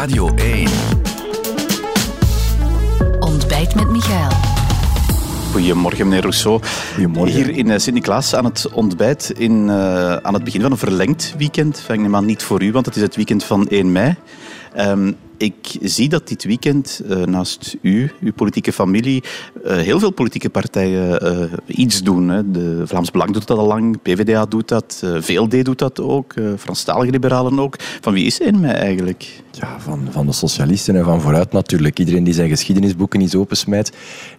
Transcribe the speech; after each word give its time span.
Radio 0.00 0.34
1. 0.34 0.68
Ontbijt 3.18 3.74
met 3.74 3.90
Michael. 3.90 4.30
Goedemorgen, 5.52 6.04
meneer 6.04 6.20
Rousseau. 6.20 6.60
Goedemorgen. 6.94 7.34
Hier 7.34 7.50
in 7.50 7.70
eh, 7.70 7.78
Sint-Niklaas 7.78 8.34
aan 8.34 8.44
het 8.44 8.68
ontbijt 8.72 9.32
in, 9.36 9.68
eh, 9.68 10.16
aan 10.16 10.34
het 10.34 10.44
begin 10.44 10.60
van 10.60 10.70
een 10.70 10.76
verlengd 10.76 11.34
weekend. 11.38 11.84
Ik 11.88 12.00
neem 12.00 12.16
aan 12.16 12.24
niet 12.24 12.42
voor 12.42 12.62
u, 12.62 12.72
want 12.72 12.86
het 12.86 12.96
is 12.96 13.02
het 13.02 13.16
weekend 13.16 13.44
van 13.44 13.66
1 13.68 13.92
mei. 13.92 14.14
Ehm, 14.74 15.12
ik 15.40 15.78
zie 15.82 16.08
dat 16.08 16.28
dit 16.28 16.44
weekend 16.44 17.02
eh, 17.08 17.16
naast 17.16 17.76
u, 17.82 18.10
uw 18.20 18.32
politieke 18.32 18.72
familie, 18.72 19.22
eh, 19.64 19.76
heel 19.76 19.98
veel 19.98 20.10
politieke 20.10 20.50
partijen 20.50 21.20
eh, 21.20 21.52
iets 21.66 22.02
doen. 22.02 22.28
Hè. 22.28 22.50
De 22.50 22.82
Vlaams 22.86 23.10
Belang 23.10 23.32
doet 23.32 23.46
dat 23.46 23.58
al 23.58 23.66
lang, 23.66 24.02
PvdA 24.02 24.46
doet 24.46 24.68
dat, 24.68 25.02
VLD 25.20 25.64
doet 25.64 25.78
dat 25.78 26.00
ook, 26.00 26.34
Franstalige 26.58 27.10
liberalen 27.10 27.58
ook. 27.58 27.76
Van 28.00 28.12
wie 28.12 28.26
is 28.26 28.40
1 28.40 28.60
mei 28.60 28.72
eigenlijk? 28.72 29.42
Ja, 29.50 29.80
van, 29.80 30.08
van 30.10 30.26
de 30.26 30.32
socialisten 30.32 30.96
en 30.96 31.04
van 31.04 31.20
vooruit 31.20 31.52
natuurlijk. 31.52 31.98
Iedereen 31.98 32.24
die 32.24 32.34
zijn 32.34 32.48
geschiedenisboeken 32.48 33.20
eens 33.20 33.34
opensmijt, 33.34 33.90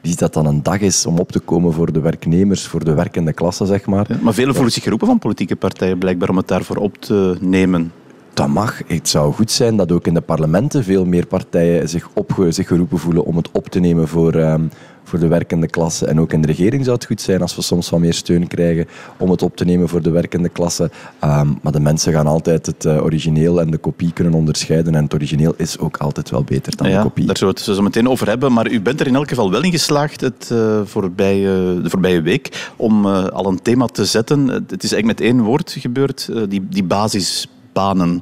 die 0.02 0.12
ziet 0.12 0.20
dat 0.20 0.34
dan 0.34 0.46
een 0.46 0.64
dag 0.64 0.80
is 0.80 1.06
om 1.06 1.20
op 1.20 1.32
te 1.32 1.40
komen 1.40 1.74
voor 1.74 1.92
de 1.92 2.00
werknemers, 2.00 2.68
voor 2.68 2.84
de 2.84 2.94
werkende 2.94 3.34
klasse, 3.34 3.66
zeg 3.66 3.86
maar. 3.86 4.06
Ja, 4.10 4.18
maar 4.22 4.34
velen 4.34 4.54
voelen 4.54 4.74
zich 4.74 4.84
geroepen 4.84 5.08
van 5.08 5.20
politieke 5.20 5.56
partijen 5.56 5.98
blijkbaar 5.98 6.30
om 6.30 6.38
het 6.38 6.48
daarvoor 6.48 6.78
op 6.78 6.98
te 6.98 7.38
nemen. 7.40 7.92
Dat 8.42 8.50
mag. 8.50 8.82
Het 8.88 9.10
zou 9.10 9.34
goed 9.34 9.52
zijn 9.52 9.76
dat 9.76 9.92
ook 9.92 10.08
in 10.08 10.14
de 10.14 10.22
parlementen 10.22 10.84
veel 10.84 11.06
meer 11.06 11.26
partijen 11.26 11.90
zich, 11.90 12.10
opge 12.14 12.52
zich 12.52 12.68
geroepen 12.68 12.98
voelen 12.98 13.26
om 13.26 13.36
het 13.36 13.50
op 13.52 13.68
te 13.68 13.80
nemen 13.80 14.08
voor, 14.08 14.36
um, 14.36 14.72
voor 15.04 15.20
de 15.20 15.28
werkende 15.28 15.68
klasse. 15.68 16.06
En 16.06 16.20
ook 16.20 16.34
in 16.34 16.42
de 16.42 16.48
regering 16.48 16.84
zou 16.84 16.96
het 16.96 17.06
goed 17.06 17.22
zijn 17.22 17.42
als 17.42 17.56
we 17.56 17.62
soms 17.62 17.90
wat 17.90 18.00
meer 18.00 18.14
steun 18.14 18.48
krijgen 18.48 18.88
om 19.18 19.30
het 19.30 19.42
op 19.42 19.56
te 19.56 19.66
nemen 19.66 19.90
voor 19.90 20.02
de 20.02 20.10
werkende 20.10 20.50
klasse. 20.50 20.84
Um, 21.24 21.60
maar 21.62 21.72
de 21.72 21.80
mensen 21.80 22.14
gaan 22.14 22.28
altijd 22.28 22.66
het 22.66 22.86
uh, 22.86 23.04
origineel 23.04 23.62
en 23.62 23.72
de 23.72 23.78
kopie 23.78 24.14
kunnen 24.14 24.34
onderscheiden. 24.34 24.96
En 24.96 25.04
het 25.04 25.14
origineel 25.14 25.54
is 25.58 25.80
ook 25.80 25.98
altijd 25.98 26.30
wel 26.30 26.44
beter 26.44 26.76
dan 26.76 26.90
ja, 26.90 26.98
de 26.98 27.04
kopie. 27.04 27.26
Daar 27.26 27.38
zullen 27.38 27.54
we 27.54 27.62
het 27.62 27.76
zo 27.76 27.84
meteen 27.84 28.10
over 28.10 28.28
hebben. 28.28 28.54
Maar 28.54 28.72
u 28.72 28.82
bent 28.82 29.00
er 29.00 29.08
in 29.08 29.16
elk 29.16 29.30
geval 29.30 29.52
wel 29.52 29.64
in 29.64 29.72
geslaagd 29.72 30.22
het, 30.22 30.50
uh, 30.52 30.82
voorbije, 30.84 31.82
de 31.82 31.90
voorbije 31.90 32.22
week 32.22 32.72
om 32.76 33.06
uh, 33.06 33.28
al 33.28 33.48
een 33.48 33.62
thema 33.62 33.86
te 33.86 34.06
zetten. 34.06 34.48
Het 34.48 34.84
is 34.84 34.92
eigenlijk 34.92 35.20
met 35.20 35.22
één 35.22 35.42
woord 35.42 35.76
gebeurd, 35.80 36.30
die, 36.50 36.68
die 36.70 36.84
basis 36.84 37.48
banen. 37.74 38.22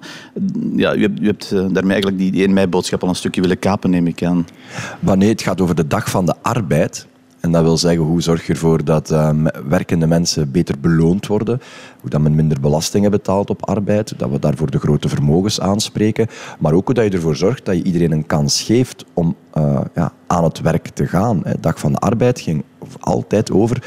Ja, 0.76 0.96
u 0.96 1.02
hebt, 1.02 1.20
hebt 1.22 1.50
daarmee 1.50 1.92
eigenlijk 1.92 2.18
die, 2.18 2.32
die 2.32 2.42
1 2.46 2.54
mei-boodschap 2.54 3.04
al 3.04 3.10
een 3.10 3.16
stukje 3.16 3.42
willen 3.42 3.60
kapen, 3.60 3.90
neem 3.90 4.08
ik 4.08 4.24
aan. 4.24 4.48
Wanneer 5.00 5.30
het 5.30 5.42
gaat 5.42 5.62
over 5.62 5.76
de 5.76 5.88
dag 5.88 6.10
van 6.10 6.26
de 6.26 6.36
arbeid, 6.42 7.08
en 7.40 7.52
dat 7.52 7.64
wil 7.64 7.78
zeggen, 7.78 8.04
hoe 8.04 8.22
zorg 8.22 8.48
je 8.48 8.54
ervoor 8.54 8.84
dat 8.84 9.12
uh, 9.12 9.30
werkende 9.68 10.08
mensen 10.08 10.52
beter 10.52 10.80
beloond 10.80 11.28
worden? 11.28 11.62
Hoe 12.02 12.10
dat 12.10 12.22
men 12.22 12.36
minder 12.36 12.60
belastingen 12.60 13.12
betaalt 13.12 13.50
op 13.50 13.68
arbeid? 13.68 14.14
Dat 14.18 14.30
we 14.30 14.40
daarvoor 14.40 14.72
de 14.72 14.80
grote 14.80 15.10
vermogens 15.10 15.62
aanspreken. 15.62 16.28
Maar 16.60 16.74
ook 16.74 16.86
hoe 16.86 16.96
dat 16.96 17.04
je 17.06 17.12
ervoor 17.12 17.36
zorgt 17.36 17.66
dat 17.66 17.76
je 17.76 17.84
iedereen 17.84 18.12
een 18.12 18.26
kans 18.26 18.62
geeft 18.62 19.06
om 19.14 19.36
uh, 19.58 19.82
ja, 19.96 20.12
aan 20.28 20.44
het 20.44 20.62
werk 20.62 20.88
te 20.88 21.08
gaan. 21.08 21.40
De 21.40 21.60
dag 21.60 21.80
van 21.80 21.92
de 21.92 22.00
arbeid 22.00 22.40
ging 22.40 22.64
altijd 23.00 23.52
over 23.52 23.84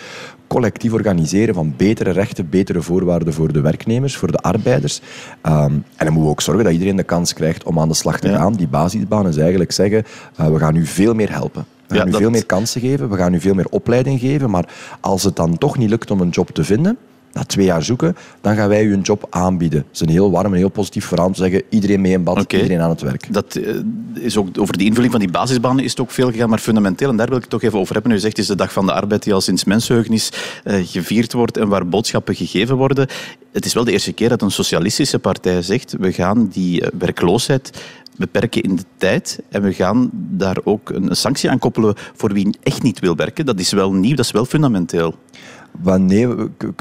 collectief 0.53 0.93
organiseren 0.93 1.55
van 1.55 1.75
betere 1.77 2.11
rechten, 2.11 2.49
betere 2.49 2.83
voorwaarden 2.83 3.35
voor 3.35 3.53
de 3.53 3.61
werknemers, 3.61 4.17
voor 4.17 4.33
de 4.33 4.39
arbeiders. 4.39 5.01
Um, 5.47 5.53
en 5.53 5.85
dan 5.97 6.07
moeten 6.07 6.23
we 6.23 6.29
ook 6.29 6.41
zorgen 6.41 6.65
dat 6.65 6.73
iedereen 6.73 6.97
de 6.97 7.03
kans 7.03 7.33
krijgt 7.33 7.65
om 7.65 7.79
aan 7.79 7.89
de 7.89 7.95
slag 7.95 8.21
te 8.21 8.29
ja. 8.29 8.37
gaan. 8.37 8.53
Die 8.53 8.69
basisbaan 8.69 9.29
is 9.29 9.37
eigenlijk 9.37 9.73
zeggen, 9.73 10.05
uh, 10.41 10.47
we 10.47 10.59
gaan 10.59 10.77
u 10.77 10.87
veel 10.87 11.15
meer 11.15 11.33
helpen. 11.33 11.65
We 11.87 11.97
gaan 11.97 12.07
ja, 12.07 12.15
u 12.15 12.17
veel 12.17 12.31
meer 12.31 12.47
kansen 12.47 12.81
geven, 12.81 13.09
we 13.09 13.17
gaan 13.17 13.35
u 13.35 13.41
veel 13.41 13.55
meer 13.55 13.69
opleiding 13.71 14.21
geven. 14.21 14.51
Maar 14.51 14.69
als 15.01 15.23
het 15.23 15.37
dan 15.37 15.59
toch 15.59 15.79
niet 15.79 15.91
lukt 15.91 16.11
om 16.11 16.21
een 16.21 16.29
job 16.29 16.51
te 16.51 16.65
vinden, 16.65 16.99
na 17.33 17.45
twee 17.45 17.67
jaar 17.67 17.83
zoeken, 17.83 18.17
dan 18.41 18.57
gaan 18.57 18.69
wij 18.69 18.85
u 18.85 18.93
een 18.93 19.01
job 19.01 19.27
aanbieden. 19.31 19.79
Dat 19.79 19.95
is 19.95 20.01
een 20.01 20.09
heel 20.09 20.31
warm 20.31 20.53
en 20.53 20.59
heel 20.59 20.69
positief 20.69 21.07
verhaal 21.07 21.27
om 21.27 21.33
te 21.33 21.41
zeggen, 21.41 21.63
iedereen 21.69 22.01
mee 22.01 22.13
in 22.13 22.23
bad, 22.23 22.41
okay. 22.41 22.61
iedereen 22.61 22.83
aan 22.83 22.91
het 22.91 23.01
werk. 23.01 23.33
Dat 23.33 23.57
uh, 23.57 23.75
is 24.15 24.37
ook, 24.37 24.49
over 24.59 24.79
die 24.79 24.87
invulling 24.87 25.13
van 25.13 25.21
die 25.21 25.31
basisbanen 25.31 25.85
is 25.85 25.91
het 25.91 26.01
ook 26.01 26.11
veel 26.11 26.31
gegaan, 26.31 26.49
maar 26.49 26.59
fundamenteel, 26.59 27.09
en 27.09 27.17
daar 27.17 27.27
wil 27.29 27.37
ik 27.37 27.43
het 27.43 27.51
toch 27.51 27.63
even 27.63 27.79
over 27.79 27.95
hebben. 27.95 28.13
U 28.13 28.19
zegt, 28.19 28.37
het 28.37 28.39
is 28.39 28.47
de 28.47 28.57
dag 28.57 28.73
van 28.73 28.87
de 28.87 28.93
arbeid 28.93 29.23
die 29.23 29.35
al 29.35 29.41
sinds 29.41 29.65
mensenheugenis 29.65 30.33
uh, 30.65 30.75
gevierd 30.87 31.33
wordt 31.33 31.57
en 31.57 31.69
waar 31.69 31.89
boodschappen 31.89 32.35
gegeven 32.35 32.77
worden. 32.77 33.07
Het 33.53 33.65
is 33.65 33.75
wel 33.75 33.85
de 33.85 33.93
eerste 33.93 34.13
keer 34.13 34.29
dat 34.29 34.43
een 34.43 34.51
socialistische 34.51 35.19
partij 35.19 35.63
zegt, 35.63 35.95
we 35.99 36.13
gaan 36.13 36.49
die 36.49 36.81
uh, 36.81 36.89
werkloosheid 36.99 37.71
beperken 38.17 38.63
in 38.63 38.77
de 38.77 38.85
tijd. 38.97 39.41
En 39.49 39.63
we 39.63 39.73
gaan 39.73 40.11
daar 40.13 40.57
ook 40.65 40.91
een 40.91 41.17
sanctie 41.17 41.51
aan 41.51 41.59
koppelen 41.59 41.95
voor 42.15 42.33
wie 42.33 42.57
echt 42.63 42.83
niet 42.83 42.99
wil 42.99 43.17
werken. 43.17 43.47
Dat 43.47 43.61
is 43.61 43.73
wel 43.73 43.93
nieuw, 43.93 44.17
dat 44.17 44.25
is 44.25 44.31
wel 44.31 44.45
fundamenteel. 44.45 45.15
Nee, 45.99 46.29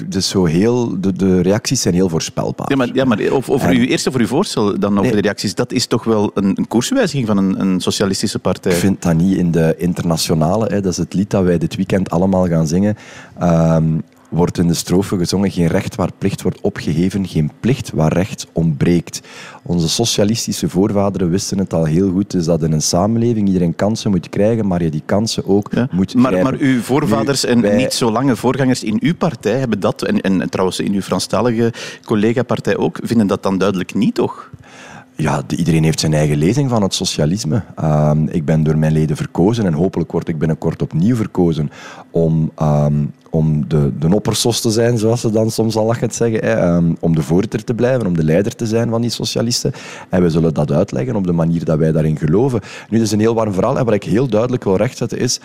dus 0.07 0.29
zo 0.29 0.45
heel, 0.45 1.01
de, 1.01 1.13
de 1.13 1.41
reacties 1.41 1.81
zijn 1.81 1.93
heel 1.93 2.09
voorspelbaar. 2.09 2.69
Ja, 2.69 2.75
maar, 2.75 2.89
ja, 2.93 3.05
maar 3.05 3.29
over, 3.29 3.53
over 3.53 3.69
en, 3.69 3.75
uw, 3.75 3.85
eerst 3.85 4.07
over 4.07 4.19
uw 4.19 4.27
voorstel, 4.27 4.79
dan 4.79 4.91
over 4.91 5.03
nee, 5.03 5.11
de 5.11 5.21
reacties. 5.21 5.55
Dat 5.55 5.71
is 5.71 5.85
toch 5.85 6.03
wel 6.03 6.31
een, 6.33 6.53
een 6.55 6.67
koerswijziging 6.67 7.27
van 7.27 7.37
een, 7.37 7.59
een, 7.61 7.79
socialistische 7.79 8.39
partij? 8.39 8.71
Ik 8.71 8.77
vind 8.77 9.01
dat 9.01 9.15
niet 9.15 9.37
in 9.37 9.51
de 9.51 9.75
internationale. 9.77 10.65
Hè, 10.67 10.81
dat 10.81 10.91
is 10.91 10.97
het 10.97 11.13
lied 11.13 11.29
dat 11.29 11.43
wij 11.43 11.57
dit 11.57 11.75
weekend 11.75 12.09
allemaal 12.09 12.47
gaan 12.47 12.67
zingen. 12.67 12.97
Um, 13.41 14.01
wordt 14.31 14.57
in 14.57 14.67
de 14.67 14.73
strofe 14.73 15.17
gezongen 15.17 15.51
geen 15.51 15.67
recht 15.67 15.95
waar 15.95 16.09
plicht 16.17 16.41
wordt 16.41 16.61
opgeheven, 16.61 17.27
geen 17.27 17.51
plicht 17.59 17.91
waar 17.93 18.13
recht 18.13 18.47
ontbreekt. 18.51 19.21
Onze 19.63 19.89
socialistische 19.89 20.69
voorvaderen 20.69 21.29
wisten 21.29 21.57
het 21.57 21.73
al 21.73 21.85
heel 21.85 22.11
goed, 22.11 22.31
dus 22.31 22.45
dat 22.45 22.63
in 22.63 22.71
een 22.71 22.81
samenleving 22.81 23.47
iedereen 23.47 23.75
kansen 23.75 24.11
moet 24.11 24.29
krijgen, 24.29 24.67
maar 24.67 24.83
je 24.83 24.89
die 24.89 25.03
kansen 25.05 25.45
ook 25.45 25.69
ja. 25.71 25.87
moet 25.91 26.15
maar, 26.15 26.31
krijgen. 26.31 26.51
maar 26.51 26.59
uw 26.59 26.81
voorvaders 26.81 27.45
en 27.45 27.61
wij... 27.61 27.75
niet 27.75 27.93
zo 27.93 28.11
lange 28.11 28.35
voorgangers 28.35 28.83
in 28.83 28.97
uw 29.01 29.15
partij 29.15 29.59
hebben 29.59 29.79
dat, 29.79 30.01
en, 30.01 30.21
en, 30.21 30.41
en 30.41 30.49
trouwens 30.49 30.79
in 30.79 30.93
uw 30.93 31.01
Franstalige 31.01 31.73
collega-partij 32.05 32.77
ook, 32.77 32.99
vinden 33.03 33.27
dat 33.27 33.43
dan 33.43 33.57
duidelijk 33.57 33.93
niet, 33.93 34.15
toch? 34.15 34.49
Ja, 35.21 35.41
iedereen 35.55 35.83
heeft 35.83 35.99
zijn 35.99 36.13
eigen 36.13 36.37
lezing 36.37 36.69
van 36.69 36.81
het 36.81 36.93
socialisme. 36.93 37.63
Uh, 37.79 38.11
ik 38.27 38.45
ben 38.45 38.63
door 38.63 38.77
mijn 38.77 38.91
leden 38.91 39.15
verkozen 39.15 39.65
en 39.65 39.73
hopelijk 39.73 40.11
word 40.11 40.27
ik 40.27 40.37
binnenkort 40.37 40.81
opnieuw 40.81 41.15
verkozen 41.15 41.69
om, 42.11 42.51
um, 42.61 43.13
om 43.29 43.67
de, 43.67 43.91
de 43.99 44.15
oppersos 44.15 44.61
te 44.61 44.69
zijn, 44.69 44.97
zoals 44.97 45.21
ze 45.21 45.31
dan 45.31 45.51
soms 45.51 45.75
al 45.75 45.85
lachend 45.85 46.15
zeggen. 46.15 46.67
Um, 46.73 46.97
om 46.99 47.15
de 47.15 47.21
voorzitter 47.21 47.63
te 47.63 47.73
blijven, 47.73 48.07
om 48.07 48.15
de 48.15 48.23
leider 48.23 48.55
te 48.55 48.65
zijn 48.65 48.89
van 48.89 49.01
die 49.01 49.09
socialisten. 49.09 49.71
En 50.09 50.21
we 50.21 50.29
zullen 50.29 50.53
dat 50.53 50.71
uitleggen 50.71 51.15
op 51.15 51.25
de 51.25 51.33
manier 51.33 51.65
dat 51.65 51.77
wij 51.77 51.91
daarin 51.91 52.17
geloven. 52.17 52.59
Nu, 52.89 52.97
dat 52.97 53.05
is 53.05 53.13
een 53.13 53.19
heel 53.19 53.35
warm 53.35 53.53
verhaal. 53.53 53.77
En 53.77 53.85
wat 53.85 53.93
ik 53.93 54.03
heel 54.03 54.27
duidelijk 54.27 54.63
wil 54.63 54.75
rechtzetten 54.75 55.19
is... 55.19 55.39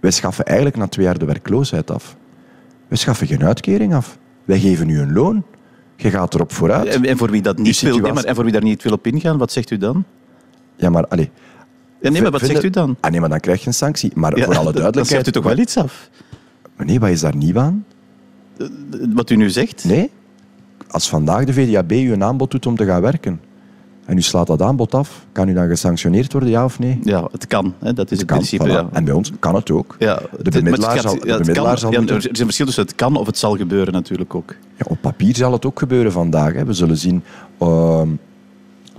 Wij 0.00 0.10
schaffen 0.10 0.44
eigenlijk 0.44 0.76
na 0.76 0.86
twee 0.86 1.06
jaar 1.06 1.18
de 1.18 1.24
werkloosheid 1.24 1.90
af. 1.90 2.16
We 2.88 2.96
schaffen 2.96 3.26
geen 3.26 3.44
uitkering 3.44 3.94
af. 3.94 4.18
Wij 4.44 4.58
geven 4.58 4.88
u 4.88 5.00
een 5.00 5.12
loon. 5.12 5.44
Je 6.02 6.10
gaat 6.10 6.34
erop 6.34 6.52
vooruit. 6.52 6.86
En, 6.86 7.04
en 7.04 7.16
voor 7.16 7.30
wie 7.30 7.42
dat 7.42 7.58
niet 7.58 7.80
wil, 7.80 7.98
nee, 7.98 8.12
maar, 8.12 8.24
en 8.24 8.34
voor 8.34 8.44
wie 8.44 8.52
daar 8.52 8.62
niet 8.62 8.82
wil 8.82 8.92
op 8.92 9.06
ingaan, 9.06 9.38
wat 9.38 9.52
zegt 9.52 9.70
u 9.70 9.78
dan? 9.78 10.04
Ja, 10.76 10.90
maar 10.90 11.06
allee. 11.06 11.30
Ja, 12.00 12.10
nee, 12.10 12.22
maar 12.22 12.30
wat 12.30 12.40
zegt 12.40 12.64
u 12.64 12.70
dan? 12.70 12.96
Ah, 13.00 13.10
nee, 13.10 13.20
maar 13.20 13.28
dan 13.28 13.40
krijg 13.40 13.60
je 13.60 13.66
een 13.66 13.74
sanctie. 13.74 14.10
Maar 14.14 14.38
ja, 14.38 14.44
voor 14.44 14.56
alle 14.56 14.72
duidelijkheid... 14.72 14.94
Dan 14.94 15.04
zegt 15.04 15.26
u 15.26 15.30
toch 15.30 15.44
wel 15.44 15.58
iets 15.58 15.76
af? 15.76 16.10
Maar 16.76 16.86
nee, 16.86 17.00
wat 17.00 17.08
is 17.08 17.20
daar 17.20 17.36
niet 17.36 17.56
aan? 17.56 17.84
Wat 19.14 19.30
u 19.30 19.36
nu 19.36 19.50
zegt? 19.50 19.84
Nee. 19.84 20.10
Als 20.88 21.08
vandaag 21.08 21.44
de 21.44 21.52
VDAB 21.52 21.92
u 21.92 22.12
een 22.12 22.24
aanbod 22.24 22.50
doet 22.50 22.66
om 22.66 22.76
te 22.76 22.84
gaan 22.84 23.00
werken, 23.00 23.40
en 24.12 24.18
u 24.18 24.22
slaat 24.22 24.46
dat 24.46 24.62
aanbod 24.62 24.94
af, 24.94 25.26
kan 25.32 25.48
u 25.48 25.54
dan 25.54 25.68
gesanctioneerd 25.68 26.32
worden, 26.32 26.50
ja 26.50 26.64
of 26.64 26.78
nee? 26.78 26.98
Ja, 27.02 27.28
het 27.30 27.46
kan. 27.46 27.74
Hè. 27.78 27.92
Dat 27.92 28.10
is 28.10 28.18
het, 28.18 28.26
kan, 28.26 28.36
principe. 28.36 28.64
Voilà. 28.64 28.70
Ja. 28.70 28.88
En 28.92 29.04
bij 29.04 29.14
ons 29.14 29.32
kan 29.38 29.54
het 29.54 29.70
ook. 29.70 29.96
Ja, 29.98 30.20
de 30.42 30.50
bemiddelaar 30.50 31.00
zal, 31.00 31.18
de 31.18 31.26
ja, 31.26 31.38
bemiddelaar 31.38 31.78
zal 31.78 31.92
ja, 31.92 31.98
moeten... 31.98 32.16
Er 32.16 32.30
is 32.30 32.38
een 32.38 32.44
verschil 32.44 32.66
tussen 32.66 32.84
het 32.84 32.94
kan 32.94 33.16
of 33.16 33.26
het 33.26 33.38
zal 33.38 33.56
gebeuren 33.56 33.92
natuurlijk 33.92 34.34
ook. 34.34 34.54
Ja, 34.76 34.84
op 34.88 34.98
papier 35.00 35.36
zal 35.36 35.52
het 35.52 35.66
ook 35.66 35.78
gebeuren 35.78 36.12
vandaag. 36.12 36.52
Hè. 36.52 36.64
We 36.64 36.72
zullen 36.72 36.96
zien... 36.96 37.22
Uh, 37.62 38.02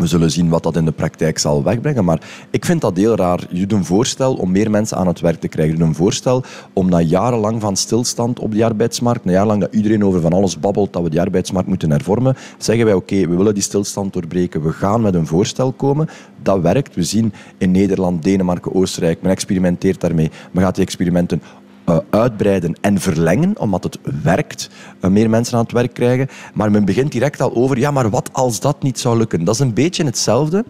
we 0.03 0.09
zullen 0.09 0.31
zien 0.31 0.50
wat 0.50 0.64
dat 0.64 0.75
in 0.75 0.86
de 0.86 0.91
praktijk 0.91 1.38
zal 1.38 1.64
wegbrengen. 1.64 2.06
Maar 2.06 2.22
ik 2.50 2.66
vind 2.66 2.81
dat 2.81 2.97
heel 2.97 3.16
raar. 3.16 3.40
Je 3.50 3.66
doet 3.66 3.80
een 3.80 3.86
voorstel 3.86 4.34
om 4.36 4.52
meer 4.52 4.69
mensen 4.72 4.97
aan 4.97 5.08
het 5.08 5.19
werk 5.19 5.40
te 5.40 5.47
krijgen. 5.47 5.74
Je 5.74 5.80
doet 5.80 5.88
een 5.88 5.96
voorstel 5.96 6.44
om 6.74 6.90
na 6.90 7.00
jarenlang 7.00 7.62
van 7.62 7.75
stilstand 7.75 8.40
op 8.40 8.52
die 8.52 8.66
arbeidsmarkt, 8.66 9.25
na 9.25 9.31
jarenlang 9.31 9.62
dat 9.62 9.74
iedereen 9.74 10.06
over 10.06 10.22
van 10.22 10.34
alles 10.34 10.59
babbelt, 10.59 10.94
dat 10.94 11.03
we 11.03 11.09
die 11.09 11.22
arbeidsmarkt 11.22 11.68
moeten 11.68 11.91
hervormen, 11.91 12.36
zeggen 12.58 12.86
wij 12.86 12.94
oké, 12.94 13.28
we 13.28 13.36
willen 13.36 13.53
die 13.53 13.64
stilstand 13.64 14.14
doorbreken. 14.14 14.64
We 14.64 14.72
gaan 14.72 15.02
met 15.02 15.14
een 15.14 15.28
voorstel 15.28 15.72
komen. 15.72 16.09
Dat 16.41 16.61
werkt. 16.61 16.96
We 16.96 17.03
zien 17.03 17.34
in 17.58 17.72
Nederland, 17.72 18.23
Denemarken, 18.23 18.76
Oostenrijk, 18.76 19.22
men 19.22 19.32
experimenteert 19.32 20.02
daarmee. 20.02 20.32
Men 20.52 20.64
gaat 20.64 20.76
die 20.76 20.84
experimenten 20.84 21.41
uh, 21.90 21.97
uitbreiden 22.09 22.76
en 22.82 23.00
verlengen, 23.00 23.59
omdat 23.59 23.84
het 23.84 24.00
werkt, 24.24 24.70
uh, 25.02 25.12
meer 25.12 25.30
mensen 25.30 25.58
aan 25.58 25.64
het 25.64 25.72
werk 25.72 25.94
krijgen. 25.94 26.28
Maar 26.53 26.72
men 26.72 26.85
begint 26.85 27.12
direct 27.12 27.41
al 27.41 27.56
over, 27.56 27.80
ja, 27.80 27.91
maar 27.91 28.09
wat 28.09 28.30
als 28.32 28.59
dat 28.59 28.84
niet 28.84 29.00
zou 29.00 29.18
lukken? 29.18 29.44
Dat 29.44 29.53
is 29.53 29.59
een 29.59 29.74
beetje 29.74 30.03
hetzelfde 30.03 30.66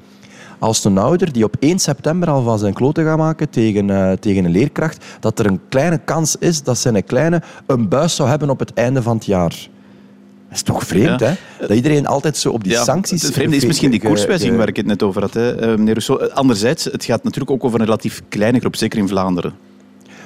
als 0.60 0.84
een 0.84 0.98
ouder 0.98 1.32
die 1.32 1.44
op 1.44 1.56
1 1.60 1.80
september 1.80 2.30
al 2.30 2.44
van 2.44 2.60
zijn 2.60 2.74
kloten 2.74 3.06
gaat 3.06 3.18
maken 3.18 3.50
tegen, 3.50 3.88
uh, 3.88 4.12
tegen 4.12 4.46
een 4.46 4.52
leerkracht, 4.52 5.06
dat 5.20 5.40
er 5.40 5.46
een 5.46 5.60
kleine 5.70 5.98
kans 5.98 6.36
is 6.36 6.64
dat 6.64 6.78
zijn 6.78 7.04
kleine 7.04 7.42
een 7.66 7.90
buis 7.90 8.16
zou 8.16 8.30
hebben 8.30 8.50
op 8.50 8.60
het 8.60 8.74
einde 8.74 9.02
van 9.02 9.16
het 9.16 9.26
jaar. 9.26 9.50
Dat 9.50 10.62
is 10.62 10.62
toch 10.62 10.84
vreemd, 10.84 11.20
ja. 11.20 11.28
hè? 11.28 11.34
Dat 11.60 11.76
iedereen 11.76 12.08
altijd 12.08 12.38
zo 12.38 12.50
op 12.50 12.64
die 12.64 12.72
ja, 12.72 12.84
sancties... 12.84 13.22
Het 13.22 13.34
vreemde 13.34 13.56
is 13.56 13.66
misschien 13.66 13.92
die 13.92 14.00
koerswijziging 14.00 14.58
waar 14.58 14.68
ik 14.68 14.76
het 14.76 14.86
net 14.86 15.04
over 15.04 15.22
had, 15.22 15.34
hè, 15.34 15.78
meneer 15.78 15.94
Rousseau. 15.94 16.32
Anderzijds, 16.32 16.84
het 16.84 17.06
gaat 17.06 17.24
natuurlijk 17.24 17.52
ook 17.52 17.64
over 17.64 17.80
een 17.80 17.86
relatief 17.86 18.22
kleine 18.30 18.60
groep, 18.60 18.76
zeker 18.76 19.00
in 19.00 19.08
Vlaanderen 19.08 19.54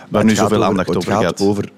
waar 0.07 0.25
nu 0.25 0.35
zoveel 0.35 0.57
over, 0.57 0.69
aandacht 0.69 0.87
het 0.87 0.97
over 0.97 1.11
gaat. 1.11 1.23
gaat. 1.23 1.41
over 1.41 1.71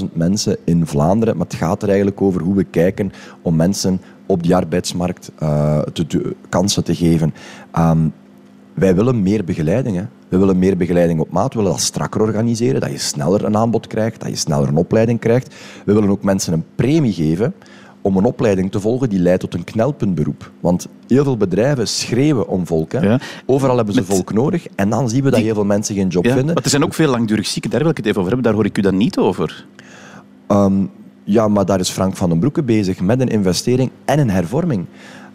60.000 0.00 0.12
mensen 0.12 0.56
in 0.64 0.86
Vlaanderen, 0.86 1.36
maar 1.36 1.46
het 1.46 1.56
gaat 1.56 1.82
er 1.82 1.88
eigenlijk 1.88 2.20
over 2.22 2.40
hoe 2.40 2.54
we 2.54 2.64
kijken 2.64 3.12
om 3.42 3.56
mensen 3.56 4.00
op 4.26 4.42
die 4.42 4.56
arbeidsmarkt 4.56 5.30
uh, 5.42 5.80
te, 5.80 6.06
te, 6.06 6.34
kansen 6.48 6.84
te 6.84 6.94
geven. 6.94 7.34
Um, 7.78 8.12
wij 8.74 8.94
willen 8.94 9.22
meer 9.22 9.44
begeleiding. 9.44 9.96
Hè. 9.96 10.02
We 10.28 10.38
willen 10.38 10.58
meer 10.58 10.76
begeleiding 10.76 11.20
op 11.20 11.30
maat. 11.30 11.52
We 11.52 11.58
willen 11.58 11.74
dat 11.74 11.82
strakker 11.84 12.20
organiseren, 12.20 12.80
dat 12.80 12.90
je 12.90 12.98
sneller 12.98 13.44
een 13.44 13.56
aanbod 13.56 13.86
krijgt, 13.86 14.20
dat 14.20 14.28
je 14.28 14.36
sneller 14.36 14.68
een 14.68 14.76
opleiding 14.76 15.20
krijgt. 15.20 15.54
We 15.84 15.92
willen 15.92 16.10
ook 16.10 16.22
mensen 16.22 16.52
een 16.52 16.64
premie 16.74 17.12
geven 17.12 17.54
om 18.00 18.16
een 18.16 18.24
opleiding 18.24 18.70
te 18.70 18.80
volgen 18.80 19.08
die 19.08 19.18
leidt 19.18 19.40
tot 19.40 19.54
een 19.54 19.64
knelpuntberoep. 19.64 20.50
Want 20.60 20.88
heel 21.06 21.24
veel 21.24 21.36
bedrijven 21.36 21.88
schreeuwen 21.88 22.48
om 22.48 22.66
volk. 22.66 22.92
Hè. 22.92 23.00
Ja. 23.00 23.20
Overal 23.46 23.76
hebben 23.76 23.94
ze 23.94 24.04
volk 24.04 24.32
nodig. 24.32 24.66
En 24.74 24.90
dan 24.90 25.08
zien 25.08 25.24
we 25.24 25.30
dat 25.30 25.40
heel 25.40 25.54
veel 25.54 25.64
mensen 25.64 25.94
geen 25.94 26.08
job 26.08 26.26
vinden. 26.26 26.54
Maar 26.54 26.64
er 26.64 26.70
zijn 26.70 26.84
ook 26.84 26.94
veel 26.94 27.10
langdurig 27.10 27.46
zieken, 27.46 27.70
daar 27.70 27.80
wil 27.80 27.90
ik 27.90 27.96
het 27.96 28.06
even 28.06 28.20
over 28.20 28.32
hebben. 28.32 28.52
Daar 28.52 28.60
hoor 28.60 28.70
ik 28.70 28.78
u 28.78 28.80
dan 28.80 28.96
niet 28.96 29.18
over. 29.18 29.66
Um, 30.48 30.90
ja, 31.24 31.48
maar 31.48 31.64
daar 31.64 31.80
is 31.80 31.90
Frank 31.90 32.16
van 32.16 32.28
den 32.28 32.38
Broeke 32.38 32.62
bezig 32.62 33.00
met 33.00 33.20
een 33.20 33.28
investering 33.28 33.90
en 34.04 34.18
een 34.18 34.30
hervorming. 34.30 34.86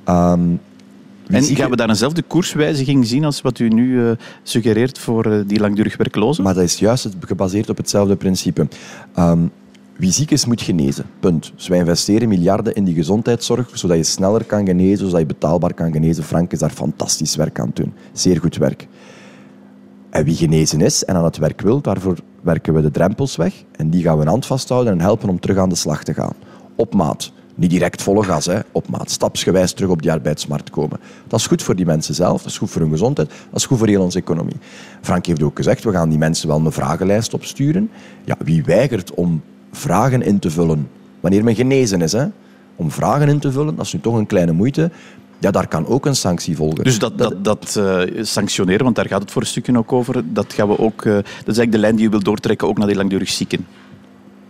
Um, 0.10 0.60
en 1.28 1.44
gaan 1.44 1.70
we 1.70 1.76
daar 1.76 1.90
eenzelfde 1.90 2.22
koerswijziging 2.22 3.08
zien 3.08 3.26
als 3.26 3.42
wat 3.42 3.60
u 3.60 3.68
nu 3.68 3.92
uh, 3.92 4.12
suggereert 4.44 5.00
voor 5.00 5.28
uh, 5.28 5.42
die 5.48 5.60
langdurig 5.60 5.98
werklozen? 5.98 6.44
Maar 6.44 6.54
dat 6.54 6.64
is 6.64 6.78
juist 6.78 7.10
gebaseerd 7.20 7.70
op 7.70 7.78
hetzelfde 7.78 8.16
principe. 8.16 8.68
Um, 9.20 9.52
wie 9.98 10.12
ziek 10.12 10.32
is, 10.32 10.46
moet 10.46 10.62
genezen. 10.62 11.06
Punt. 11.20 11.52
Dus 11.56 11.68
wij 11.68 11.78
investeren 11.78 12.28
miljarden 12.28 12.76
in 12.76 12.84
die 12.84 12.96
gezondheidszorg, 12.96 13.78
zodat 13.78 13.98
je 13.98 14.04
sneller 14.04 14.44
kan 14.44 14.66
genezen, 14.66 15.06
zodat 15.06 15.20
je 15.20 15.26
betaalbaar 15.26 15.74
kan 15.74 15.92
genezen. 15.92 16.24
Frank 16.24 16.52
is 16.52 16.60
daar 16.60 16.70
fantastisch 16.70 17.36
werk 17.36 17.60
aan 17.60 17.68
het 17.68 17.76
doen. 17.76 17.94
Zeer 18.12 18.40
goed 18.40 18.58
werk. 18.58 18.88
En 20.10 20.24
wie 20.24 20.36
genezen 20.36 20.82
is 20.82 21.06
en 21.06 21.16
aan 21.16 21.24
het 21.24 21.38
werk 21.38 21.62
wil, 21.62 21.82
daarvoor 21.82 22.18
werken 22.42 22.74
we 22.74 22.82
de 22.82 22.92
drempels 22.92 23.36
weg. 23.36 23.64
En 23.72 23.90
die 23.90 24.04
gaan 24.04 24.16
we 24.16 24.22
een 24.22 24.28
hand 24.28 24.46
vasthouden 24.46 24.94
en 24.94 25.02
helpen 25.02 25.30
om 25.30 25.40
terug 25.40 25.58
aan 25.58 25.70
de 25.70 25.76
slag 25.76 26.04
te 26.04 26.14
gaan. 26.14 26.34
Op 26.76 26.94
maat. 26.94 27.32
Niet 27.56 27.70
direct 27.70 28.02
volle 28.02 28.24
gas, 28.24 28.46
hè. 28.46 28.60
op 28.72 28.90
maat. 28.90 29.12
Stapsgewijs 29.12 29.74
terug 29.74 29.90
op 29.90 30.02
die 30.02 30.12
arbeidsmarkt 30.12 30.70
komen. 30.70 31.00
Dat 31.28 31.40
is 31.40 31.48
goed 31.48 31.64
voor 31.64 31.76
die 31.76 31.86
mensen 31.86 32.16
zelf, 32.16 32.42
dat 32.42 32.52
is 32.52 32.58
goed 32.58 32.70
voor 32.70 32.82
hun 32.82 32.90
gezondheid, 32.90 33.30
dat 33.30 33.60
is 33.60 33.66
goed 33.66 33.78
voor 33.78 33.88
heel 33.88 34.02
onze 34.02 34.18
economie. 34.18 34.56
Frank 35.02 35.26
heeft 35.26 35.44
ook 35.44 35.58
gezegd, 35.58 35.84
we 35.84 35.92
gaan 35.92 36.10
die 36.10 36.18
mensen 36.18 36.48
wel 36.48 36.66
een 36.66 36.72
vragenlijst 36.72 37.34
opsturen. 37.34 37.90
Ja, 38.26 38.36
wie 38.44 38.64
weigert 38.64 39.14
om 39.14 39.42
vragen 39.74 40.22
in 40.22 40.40
te 40.40 40.50
vullen. 40.50 40.90
Wanneer 41.20 41.44
men 41.44 41.56
genezen 41.56 42.02
is, 42.02 42.12
hè, 42.12 42.26
om 42.76 42.92
vragen 42.92 43.30
in 43.30 43.40
te 43.40 43.52
vullen, 43.52 43.76
dat 43.76 43.86
is 43.86 43.94
nu 43.94 44.00
toch 44.00 44.16
een 44.16 44.26
kleine 44.26 44.52
moeite, 44.52 44.92
ja, 45.40 45.52
daar 45.52 45.68
kan 45.68 45.88
ook 45.88 46.06
een 46.06 46.16
sanctie 46.16 46.56
volgen. 46.56 46.84
Dus 46.84 47.00
dat, 47.00 47.18
dat, 47.18 47.44
dat 47.46 47.76
uh, 47.78 48.24
sanctioneren, 48.24 48.84
want 48.84 48.96
daar 48.96 49.08
gaat 49.08 49.22
het 49.22 49.32
voor 49.32 49.42
een 49.42 49.48
stukje 49.48 49.78
ook 49.78 49.94
over, 49.94 50.34
dat, 50.34 50.54
gaan 50.54 50.68
we 50.68 50.80
ook, 50.80 51.06
uh, 51.06 51.14
dat 51.14 51.26
is 51.26 51.58
eigenlijk 51.58 51.72
de 51.72 51.78
lijn 51.78 51.96
die 51.96 52.04
je 52.04 52.10
wilt 52.10 52.26
doortrekken 52.26 52.68
ook 52.68 52.78
naar 52.78 52.88
die 52.88 52.96
langdurig 52.96 53.30
zieken 53.30 53.66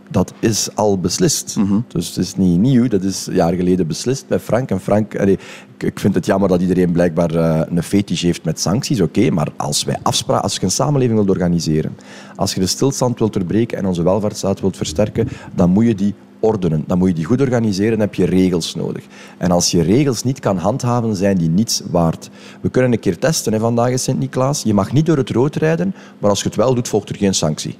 dat 0.09 0.33
is 0.39 0.69
al 0.75 0.99
beslist. 0.99 1.55
Mhm. 1.57 1.79
Dus 1.87 2.07
het 2.07 2.17
is 2.17 2.35
niet 2.35 2.59
nieuw, 2.59 2.87
dat 2.87 3.03
is 3.03 3.27
een 3.27 3.33
jaar 3.33 3.53
geleden 3.53 3.87
beslist 3.87 4.27
bij 4.27 4.39
Frank. 4.39 4.69
En 4.69 4.79
Frank, 4.79 5.19
allee, 5.19 5.39
ik 5.77 5.99
vind 5.99 6.15
het 6.15 6.25
jammer 6.25 6.49
dat 6.49 6.61
iedereen 6.61 6.91
blijkbaar 6.91 7.35
uh, 7.35 7.61
een 7.69 7.83
fetish 7.83 8.21
heeft 8.21 8.43
met 8.43 8.59
sancties, 8.59 9.01
oké, 9.01 9.29
maar 9.29 9.51
als, 9.57 9.83
wij 9.83 9.97
afspraken, 10.01 10.43
als 10.43 10.55
je 10.55 10.63
een 10.63 10.71
samenleving 10.71 11.17
wilt 11.17 11.29
organiseren, 11.29 11.97
als 12.35 12.53
je 12.53 12.59
de 12.59 12.67
stilstand 12.67 13.19
wilt 13.19 13.33
doorbreken 13.33 13.77
en 13.77 13.85
onze 13.85 14.03
welvaartsstaat 14.03 14.61
wilt 14.61 14.77
versterken, 14.77 15.27
dan 15.55 15.69
moet 15.69 15.85
je 15.85 15.95
die 15.95 16.13
ordenen. 16.43 16.83
Dan 16.87 16.97
moet 16.97 17.07
je 17.07 17.13
die 17.13 17.25
goed 17.25 17.41
organiseren, 17.41 17.91
dan 17.91 17.99
heb 17.99 18.15
je 18.15 18.25
regels 18.25 18.75
nodig. 18.75 19.03
En 19.37 19.51
als 19.51 19.71
je 19.71 19.81
regels 19.81 20.23
niet 20.23 20.39
kan 20.39 20.57
handhaven, 20.57 21.15
zijn 21.15 21.37
die 21.37 21.49
niets 21.49 21.81
waard. 21.91 22.29
We 22.61 22.69
kunnen 22.69 22.91
een 22.91 22.99
keer 22.99 23.19
testen, 23.19 23.53
hè, 23.53 23.59
vandaag 23.59 23.89
is 23.89 24.03
Sint-Niklaas. 24.03 24.63
Je 24.63 24.73
mag 24.73 24.91
niet 24.91 25.05
door 25.05 25.17
het 25.17 25.29
rood 25.29 25.55
rijden, 25.55 25.95
maar 26.19 26.29
als 26.29 26.41
je 26.41 26.47
het 26.47 26.57
wel 26.57 26.75
doet, 26.75 26.87
volgt 26.87 27.09
er 27.09 27.15
geen 27.15 27.33
sanctie. 27.33 27.77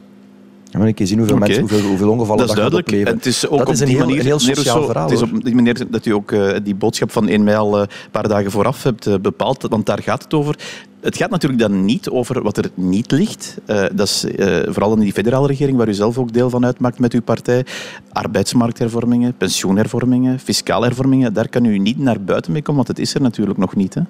Ja, 0.73 0.79
maar 0.79 0.91
een 0.95 1.07
zien 1.07 1.17
hoeveel, 1.17 1.37
mensen, 1.37 1.59
hoeveel, 1.59 1.81
hoeveel 1.81 2.09
ongevallen 2.09 2.47
dat, 2.47 2.55
dat 2.55 2.71
duidelijk. 2.71 3.07
En 3.07 3.15
het 3.15 3.25
is 3.25 3.47
ook 3.47 3.57
dat 3.57 3.69
is 3.69 3.79
een, 3.79 3.87
heel, 3.87 3.99
manier, 3.99 4.19
een 4.19 4.25
heel 4.25 4.39
sociaal 4.39 4.85
verhaal. 4.85 5.03
Het 5.03 5.13
is 5.13 5.21
op 5.21 5.43
die 5.43 5.55
manier 5.55 5.91
dat 5.91 6.05
u 6.05 6.11
ook 6.11 6.31
uh, 6.31 6.51
die 6.63 6.75
boodschap 6.75 7.11
van 7.11 7.27
1 7.27 7.43
mei 7.43 7.57
al 7.57 7.79
een 7.81 7.87
paar 8.11 8.27
dagen 8.27 8.51
vooraf 8.51 8.83
hebt 8.83 9.07
uh, 9.07 9.15
bepaald, 9.21 9.65
want 9.69 9.85
daar 9.85 10.01
gaat 10.03 10.23
het 10.23 10.33
over. 10.33 10.59
Het 11.01 11.17
gaat 11.17 11.29
natuurlijk 11.29 11.61
dan 11.61 11.85
niet 11.85 12.09
over 12.09 12.43
wat 12.43 12.57
er 12.57 12.69
niet 12.73 13.11
ligt. 13.11 13.57
Uh, 13.67 13.85
dat 13.93 14.07
is 14.07 14.25
vooral 14.65 14.93
in 14.93 14.99
die 14.99 15.11
federale 15.11 15.47
regering, 15.47 15.77
waar 15.77 15.87
u 15.87 15.93
zelf 15.93 16.17
ook 16.17 16.33
deel 16.33 16.49
van 16.49 16.65
uitmaakt 16.65 16.99
met 16.99 17.13
uw 17.13 17.21
partij. 17.21 17.65
Arbeidsmarkthervormingen, 18.11 19.37
pensioenhervormingen, 19.37 20.39
fiscale 20.39 20.85
hervormingen. 20.85 21.33
Daar 21.33 21.49
kan 21.49 21.65
u 21.65 21.77
niet 21.77 21.97
naar 21.97 22.21
buiten 22.21 22.51
mee 22.51 22.61
komen, 22.61 22.83
want 22.85 22.97
het 22.97 23.07
is 23.07 23.13
er 23.13 23.21
natuurlijk 23.21 23.59
nog 23.59 23.75
niet. 23.75 23.93
Hè? 23.93 24.01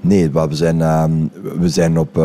Nee, 0.00 0.30
we 0.30 0.46
zijn, 0.50 0.80
ehm, 0.80 1.12
we 1.58 1.68
zijn 1.68 1.98
op 1.98 2.16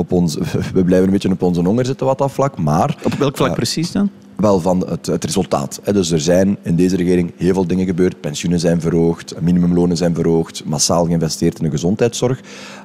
op 0.00 0.12
ons, 0.12 0.34
we 0.74 0.84
blijven 0.84 1.06
een 1.06 1.12
beetje 1.12 1.30
op 1.30 1.42
onze 1.42 1.62
honger 1.62 1.86
zitten 1.86 2.06
wat 2.06 2.18
dat 2.18 2.32
vlak. 2.32 2.58
Maar, 2.58 2.96
op 3.04 3.12
welk 3.12 3.36
vlak 3.36 3.48
eh, 3.48 3.54
precies 3.54 3.92
dan? 3.92 4.10
Wel 4.36 4.60
van 4.60 4.86
het, 4.88 5.06
het 5.06 5.24
resultaat. 5.24 5.80
Dus 5.92 6.10
er 6.10 6.20
zijn 6.20 6.58
in 6.62 6.76
deze 6.76 6.96
regering 6.96 7.32
heel 7.36 7.54
veel 7.54 7.66
dingen 7.66 7.86
gebeurd. 7.86 8.20
Pensioenen 8.20 8.60
zijn 8.60 8.80
verhoogd, 8.80 9.34
minimumlonen 9.40 9.96
zijn 9.96 10.14
verhoogd, 10.14 10.64
massaal 10.64 11.04
geïnvesteerd 11.04 11.58
in 11.58 11.64
de 11.64 11.70
gezondheidszorg. 11.70 12.40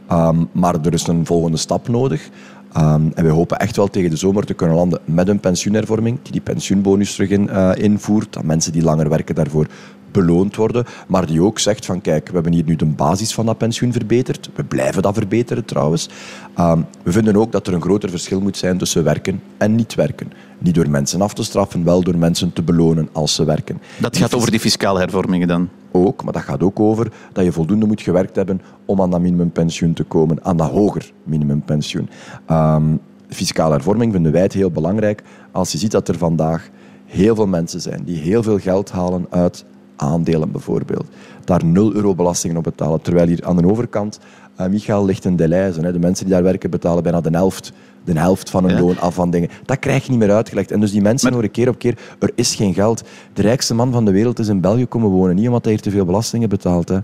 Ehm, 0.08 0.44
maar 0.52 0.76
er 0.84 0.94
is 0.94 1.08
een 1.08 1.26
volgende 1.26 1.58
stap 1.58 1.88
nodig. 1.88 2.30
Ehm, 2.74 3.10
en 3.14 3.26
we 3.26 3.30
hopen 3.30 3.60
echt 3.60 3.76
wel 3.76 3.88
tegen 3.88 4.10
de 4.10 4.16
zomer 4.16 4.46
te 4.46 4.54
kunnen 4.54 4.76
landen 4.76 5.00
met 5.06 5.28
een 5.28 5.40
pensioenhervorming 5.40 6.20
die 6.22 6.32
die 6.32 6.42
pensioenbonus 6.42 7.14
terug 7.14 7.30
in, 7.30 7.50
uh, 7.52 7.72
invoert. 7.76 8.34
Dat 8.34 8.44
mensen 8.44 8.72
die 8.72 8.84
langer 8.84 9.10
werken 9.10 9.36
daarvoor 9.36 9.68
beloond 10.16 10.56
worden, 10.56 10.86
maar 11.08 11.26
die 11.26 11.42
ook 11.42 11.60
zegt 11.60 11.86
van 11.86 12.02
kijk, 12.02 12.28
we 12.28 12.34
hebben 12.34 12.54
hier 12.54 12.64
nu 12.64 12.76
de 12.76 12.86
basis 12.86 13.34
van 13.34 13.46
dat 13.46 13.58
pensioen 13.58 13.92
verbeterd. 13.92 14.50
We 14.56 14.64
blijven 14.64 15.02
dat 15.02 15.14
verbeteren 15.14 15.66
trouwens. 15.66 16.10
Ehm, 16.56 16.82
we 17.04 17.12
vinden 17.12 17.36
ook 17.36 17.52
dat 17.52 17.68
er 17.68 17.74
een 17.74 17.82
groter 17.82 18.10
verschil 18.10 18.42
moet 18.42 18.58
zijn 18.58 18.78
tussen 18.78 19.04
werken 19.04 19.42
en 19.58 19.76
niet 19.76 19.96
werken. 19.96 20.32
Niet 20.58 20.76
door 20.76 20.90
mensen 20.90 21.22
af 21.22 21.34
te 21.34 21.44
straffen, 21.44 21.84
wel 21.84 22.04
door 22.04 22.18
mensen 22.18 22.54
te 22.54 22.64
belonen 22.64 23.10
als 23.12 23.36
ze 23.36 23.46
werken. 23.46 23.82
Dat 24.00 24.18
gaat 24.18 24.36
over 24.36 24.52
die 24.52 24.60
fiscale 24.60 25.00
hervormingen 25.00 25.48
dan? 25.48 25.70
Ook, 25.92 26.24
maar 26.24 26.34
dat 26.34 26.42
gaat 26.42 26.64
ook 26.64 26.80
over 26.80 27.12
dat 27.34 27.44
je 27.44 27.52
voldoende 27.52 27.86
moet 27.86 28.02
gewerkt 28.02 28.36
hebben 28.36 28.62
om 28.86 29.02
aan 29.02 29.10
dat 29.10 29.22
minimumpensioen 29.22 29.94
te 29.94 30.04
komen, 30.04 30.44
aan 30.44 30.58
dat 30.58 30.70
hoger 30.70 31.12
minimumpensioen. 31.24 32.10
Um, 32.52 33.00
fiscale 33.30 33.74
hervorming 33.74 34.12
vinden 34.14 34.32
wij 34.32 34.42
het 34.42 34.54
heel 34.54 34.72
belangrijk 34.72 35.24
als 35.52 35.72
je 35.72 35.78
ziet 35.78 35.92
dat 35.92 36.08
er 36.08 36.18
vandaag 36.18 36.70
heel 37.06 37.36
veel 37.36 37.48
mensen 37.48 37.82
zijn 37.82 38.04
die 38.04 38.18
heel 38.18 38.44
veel 38.44 38.60
geld 38.60 38.92
halen 38.92 39.26
uit 39.30 39.66
aandelen 39.96 40.52
bijvoorbeeld. 40.52 41.06
Daar 41.44 41.66
0 41.66 41.94
euro 41.94 42.16
belastingen 42.16 42.58
op 42.58 42.64
betalen. 42.64 43.02
Terwijl 43.02 43.28
hier 43.28 43.46
aan 43.46 43.58
de 43.58 43.68
overkant, 43.68 44.20
uh, 44.60 44.68
Michael 44.68 45.06
ligt 45.06 45.26
een 45.26 45.36
Deleuze. 45.36 45.92
De 45.92 46.00
mensen 46.00 46.26
die 46.26 46.34
daar 46.34 46.44
werken 46.44 46.70
betalen 46.70 47.04
bijna 47.04 47.22
de 47.22 47.30
helft, 47.32 47.72
de 48.04 48.20
helft 48.20 48.50
van 48.50 48.70
hun 48.70 48.80
loon 48.80 49.00
af 49.00 49.14
van 49.14 49.30
dingen. 49.30 49.50
Dat 49.66 49.80
krijg 49.80 50.04
je 50.04 50.10
niet 50.10 50.20
meer 50.20 50.32
uitgelegd. 50.32 50.72
En 50.72 50.80
dus 50.80 50.92
die 50.92 51.02
mensen 51.02 51.34
horen 51.34 51.52
keer 51.52 51.70
op 51.70 51.78
keer, 51.78 51.98
er 52.20 52.32
is 52.36 52.56
geen 52.56 52.74
geld. 52.74 53.04
De 53.34 53.42
rijkste 53.42 53.74
man 53.74 53.92
van 53.92 54.06
de 54.06 54.12
wereld 54.12 54.40
is 54.40 54.48
in 54.48 54.62
België 54.62 54.86
komen 54.86 55.10
wonen. 55.10 55.36
Niet 55.36 55.48
omdat 55.48 55.64
hij 55.64 55.74
hier 55.74 55.82
te 55.82 55.92
veel 55.92 56.06
belastingen 56.06 56.50
betaalt. 56.50 56.90
Hè 56.90 57.00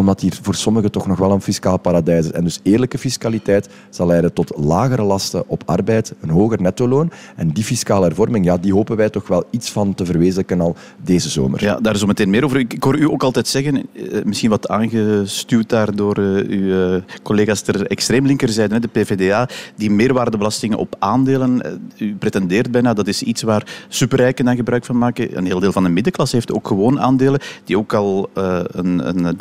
omdat 0.00 0.20
hier 0.20 0.38
voor 0.42 0.54
sommigen 0.54 0.90
toch 0.90 1.06
nog 1.06 1.18
wel 1.18 1.32
een 1.32 1.40
fiscaal 1.40 1.78
paradijs 1.78 2.24
is. 2.24 2.32
En 2.32 2.44
dus 2.44 2.60
eerlijke 2.62 2.98
fiscaliteit 2.98 3.68
zal 3.90 4.06
leiden 4.06 4.32
tot 4.32 4.52
lagere 4.56 5.02
lasten 5.02 5.44
op 5.46 5.62
arbeid, 5.66 6.14
een 6.20 6.30
hoger 6.30 6.62
nettoloon. 6.62 7.10
En 7.36 7.48
die 7.48 7.64
fiscale 7.64 8.06
hervorming, 8.06 8.44
ja, 8.44 8.56
die 8.56 8.72
hopen 8.72 8.96
wij 8.96 9.10
toch 9.10 9.28
wel 9.28 9.44
iets 9.50 9.70
van 9.70 9.94
te 9.94 10.04
verwezenlijken 10.04 10.60
al 10.60 10.76
deze 11.02 11.28
zomer. 11.28 11.64
Ja, 11.64 11.80
daar 11.80 11.96
zo 11.96 12.06
meteen 12.06 12.30
meer 12.30 12.44
over. 12.44 12.58
Ik 12.58 12.82
hoor 12.82 12.98
u 12.98 13.10
ook 13.10 13.22
altijd 13.22 13.48
zeggen, 13.48 13.76
eh, 13.76 14.24
misschien 14.24 14.50
wat 14.50 14.68
aangestuurd 14.68 15.68
daar 15.68 15.94
door 15.94 16.18
uh, 16.18 16.48
uw 16.48 16.94
uh, 16.94 17.02
collega's 17.22 17.60
ter 17.60 17.86
extreem 17.86 18.26
linkerzijde, 18.26 18.80
de 18.80 18.88
PvdA, 18.88 19.48
die 19.76 19.90
meerwaardebelastingen 19.90 20.78
op 20.78 20.96
aandelen. 20.98 21.80
U 21.98 22.14
pretendeert 22.14 22.70
bijna, 22.70 22.94
dat 22.94 23.06
is 23.06 23.22
iets 23.22 23.42
waar 23.42 23.84
superrijken 23.88 24.44
dan 24.44 24.56
gebruik 24.56 24.84
van 24.84 24.98
maken. 24.98 25.36
Een 25.36 25.46
heel 25.46 25.60
deel 25.60 25.72
van 25.72 25.82
de 25.82 25.88
middenklasse 25.88 26.36
heeft 26.36 26.52
ook 26.52 26.66
gewoon 26.66 27.00
aandelen, 27.00 27.40
die 27.64 27.78
ook 27.78 27.94
al 27.94 28.30
een, 28.34 29.08
een 29.08 29.36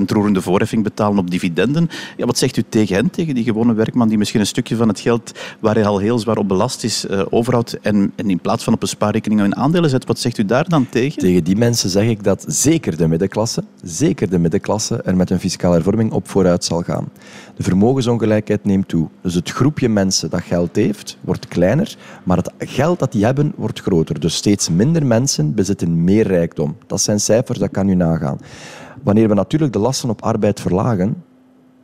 roerende 0.07 0.41
voorheffing 0.41 0.83
betalen 0.83 1.17
op 1.17 1.31
dividenden. 1.31 1.89
Ja, 2.17 2.25
wat 2.25 2.37
zegt 2.37 2.57
u 2.57 2.63
tegen 2.69 2.95
hen, 2.95 3.09
tegen 3.09 3.35
die 3.35 3.43
gewone 3.43 3.73
werkman 3.73 4.07
die 4.07 4.17
misschien 4.17 4.39
een 4.39 4.45
stukje 4.45 4.75
van 4.75 4.87
het 4.87 4.99
geld 4.99 5.31
waar 5.59 5.75
hij 5.75 5.85
al 5.85 5.97
heel 5.97 6.19
zwaar 6.19 6.37
op 6.37 6.47
belast 6.47 6.83
is, 6.83 7.05
uh, 7.05 7.21
overhoudt 7.29 7.79
en, 7.79 8.11
en, 8.15 8.29
in 8.29 8.39
plaats 8.39 8.63
van 8.63 8.73
op 8.73 8.81
een 8.81 8.87
spaarrekening 8.87 9.43
in 9.43 9.55
aandelen 9.55 9.89
zet? 9.89 10.05
Wat 10.05 10.19
zegt 10.19 10.37
u 10.37 10.45
daar 10.45 10.69
dan 10.69 10.89
tegen? 10.89 11.19
Tegen 11.19 11.43
die 11.43 11.55
mensen 11.55 11.89
zeg 11.89 12.07
ik 12.07 12.23
dat 12.23 12.45
zeker 12.47 12.97
de 12.97 13.07
middenklasse, 13.07 13.63
zeker 13.83 14.29
de 14.29 14.39
middenklasse 14.39 15.01
er 15.01 15.15
met 15.15 15.29
een 15.29 15.39
fiscale 15.39 15.73
hervorming 15.73 16.11
op 16.11 16.29
vooruit 16.29 16.63
zal 16.63 16.81
gaan. 16.81 17.09
De 17.55 17.63
vermogensongelijkheid 17.63 18.65
neemt 18.65 18.87
toe. 18.87 19.07
Dus 19.21 19.33
het 19.33 19.49
groepje 19.49 19.89
mensen 19.89 20.29
dat 20.29 20.41
geld 20.41 20.75
heeft, 20.75 21.17
wordt 21.21 21.47
kleiner, 21.47 21.95
maar 22.23 22.37
het 22.37 22.51
geld 22.57 22.99
dat 22.99 23.11
die 23.11 23.25
hebben, 23.25 23.53
wordt 23.55 23.81
groter. 23.81 24.19
Dus 24.19 24.35
steeds 24.35 24.69
minder 24.69 25.05
mensen 25.05 25.53
bezitten 25.53 26.03
meer 26.03 26.27
rijkdom. 26.27 26.77
Dat 26.87 27.01
zijn 27.01 27.19
cijfers, 27.19 27.59
dat 27.59 27.71
kan 27.71 27.89
u 27.89 27.95
nagaan. 27.95 28.39
Wanneer 29.03 29.27
we 29.27 29.33
natuurlijk 29.33 29.73
de 29.73 29.79
lasten 29.79 30.09
op 30.09 30.21
arbeid 30.21 30.59
verlagen, 30.59 31.23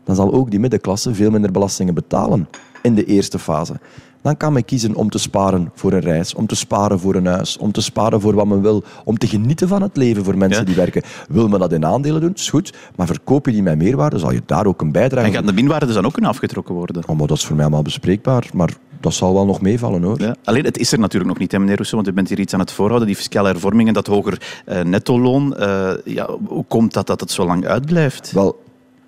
dan 0.04 0.16
zal 0.16 0.34
ook 0.34 0.52
die 0.52 0.60
middenklasse 0.60 1.14
veel 1.14 1.32
minder 1.32 1.52
belastingen 1.52 1.94
betalen 1.94 2.48
in 2.82 2.96
de 2.96 3.06
eerste 3.06 3.40
fase. 3.40 3.74
Dan 4.22 4.38
kan 4.38 4.54
men 4.54 4.66
kiezen 4.66 4.96
om 4.96 5.10
te 5.10 5.18
sparen 5.18 5.72
voor 5.74 5.94
een 5.94 6.00
reis, 6.00 6.34
om 6.34 6.48
te 6.48 6.56
sparen 6.56 7.00
voor 7.00 7.16
een 7.16 7.26
huis, 7.26 7.58
om 7.58 7.72
te 7.72 7.82
sparen 7.82 8.22
voor 8.22 8.36
wat 8.36 8.48
men 8.48 8.62
wil, 8.62 8.84
om 9.04 9.18
te 9.18 9.28
genieten 9.28 9.68
van 9.68 9.82
het 9.82 9.98
leven 9.98 10.24
voor 10.24 10.38
mensen 10.38 10.66
die 10.66 10.76
werken. 10.76 11.04
Wil 11.30 11.48
men 11.48 11.60
dat 11.60 11.74
in 11.74 11.86
aandelen 11.86 12.22
doen, 12.22 12.34
is 12.34 12.50
goed, 12.50 12.74
maar 12.96 13.08
verkoop 13.08 13.46
je 13.46 13.52
die 13.52 13.64
met 13.64 13.78
meerwaarde, 13.78 14.20
zal 14.20 14.32
je 14.32 14.42
daar 14.46 14.66
ook 14.66 14.82
een 14.82 14.92
bijdrage 14.92 15.28
En 15.28 15.34
gaat 15.34 15.48
de 15.48 15.54
minwaarde 15.54 15.94
dan 15.94 16.06
ook 16.06 16.14
kunnen 16.14 16.32
afgetrokken 16.32 16.76
worden? 16.76 17.04
Oh, 17.08 17.18
maar 17.18 17.28
dat 17.28 17.38
is 17.38 17.46
voor 17.46 17.56
mij 17.56 17.66
allemaal 17.66 17.84
bespreekbaar, 17.84 18.50
maar 18.54 18.78
dat 19.00 19.14
zal 19.14 19.34
wel 19.34 19.46
nog 19.46 19.62
meevallen 19.62 20.04
hoor. 20.04 20.22
Ja. 20.22 20.36
Alleen, 20.44 20.66
het 20.66 20.78
is 20.78 20.92
er 20.92 21.00
natuurlijk 21.00 21.32
nog 21.32 21.40
niet, 21.40 21.52
hè, 21.52 21.60
meneer 21.60 21.76
Rousseau, 21.76 22.04
want 22.04 22.16
u 22.16 22.18
bent 22.18 22.30
hier 22.30 22.40
iets 22.40 22.54
aan 22.54 22.60
het 22.60 22.72
voorhouden. 22.72 23.08
Die 23.08 23.18
fiscale 23.18 23.48
hervormingen, 23.48 23.94
dat 23.94 24.08
hoger 24.08 24.62
uh, 24.66 24.82
nettoloon. 24.82 25.56
Uh, 25.60 25.92
ja, 26.06 26.30
hoe 26.48 26.66
komt 26.68 26.94
dat 26.94 27.08
dat 27.08 27.20
het 27.20 27.32
zo 27.32 27.46
lang 27.46 27.66
uitblijft? 27.66 28.32
Wel, 28.32 28.60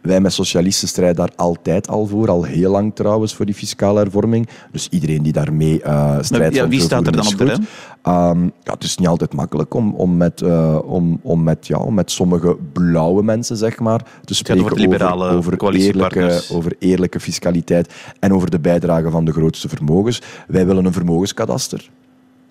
wij 0.01 0.21
met 0.21 0.33
socialisten 0.33 0.87
strijden 0.87 1.15
daar 1.15 1.31
altijd 1.35 1.87
al 1.87 2.05
voor, 2.05 2.29
al 2.29 2.43
heel 2.43 2.71
lang 2.71 2.95
trouwens, 2.95 3.35
voor 3.35 3.45
die 3.45 3.55
fiscale 3.55 3.99
hervorming. 3.99 4.47
Dus 4.71 4.87
iedereen 4.89 5.23
die 5.23 5.33
daarmee 5.33 5.81
uh, 5.85 6.17
strijdt... 6.21 6.55
Ja, 6.55 6.67
wie 6.67 6.79
staat 6.79 7.07
er 7.07 7.11
dan 7.11 7.27
op 7.27 7.37
de 7.37 7.43
rem? 7.43 7.65
Um, 8.03 8.51
ja, 8.63 8.73
het 8.73 8.83
is 8.83 8.97
niet 8.97 9.07
altijd 9.07 9.33
makkelijk 9.33 9.73
om, 9.73 9.93
om, 9.95 10.17
met, 10.17 10.41
uh, 10.41 10.79
om, 10.85 11.19
om, 11.21 11.43
met, 11.43 11.67
ja, 11.67 11.77
om 11.77 11.93
met 11.93 12.11
sommige 12.11 12.57
blauwe 12.73 13.23
mensen 13.23 13.57
zeg 13.57 13.79
maar, 13.79 14.05
te 14.23 14.35
spreken 14.35 14.63
over, 14.63 14.77
liberale 14.77 15.29
over, 15.29 15.53
over, 15.53 15.75
eerlijke, 15.75 16.41
over 16.51 16.75
eerlijke 16.79 17.19
fiscaliteit 17.19 17.93
en 18.19 18.33
over 18.33 18.49
de 18.49 18.59
bijdrage 18.59 19.09
van 19.09 19.25
de 19.25 19.31
grootste 19.31 19.69
vermogens. 19.69 20.21
Wij 20.47 20.65
willen 20.65 20.85
een 20.85 20.93
vermogenskadaster. 20.93 21.89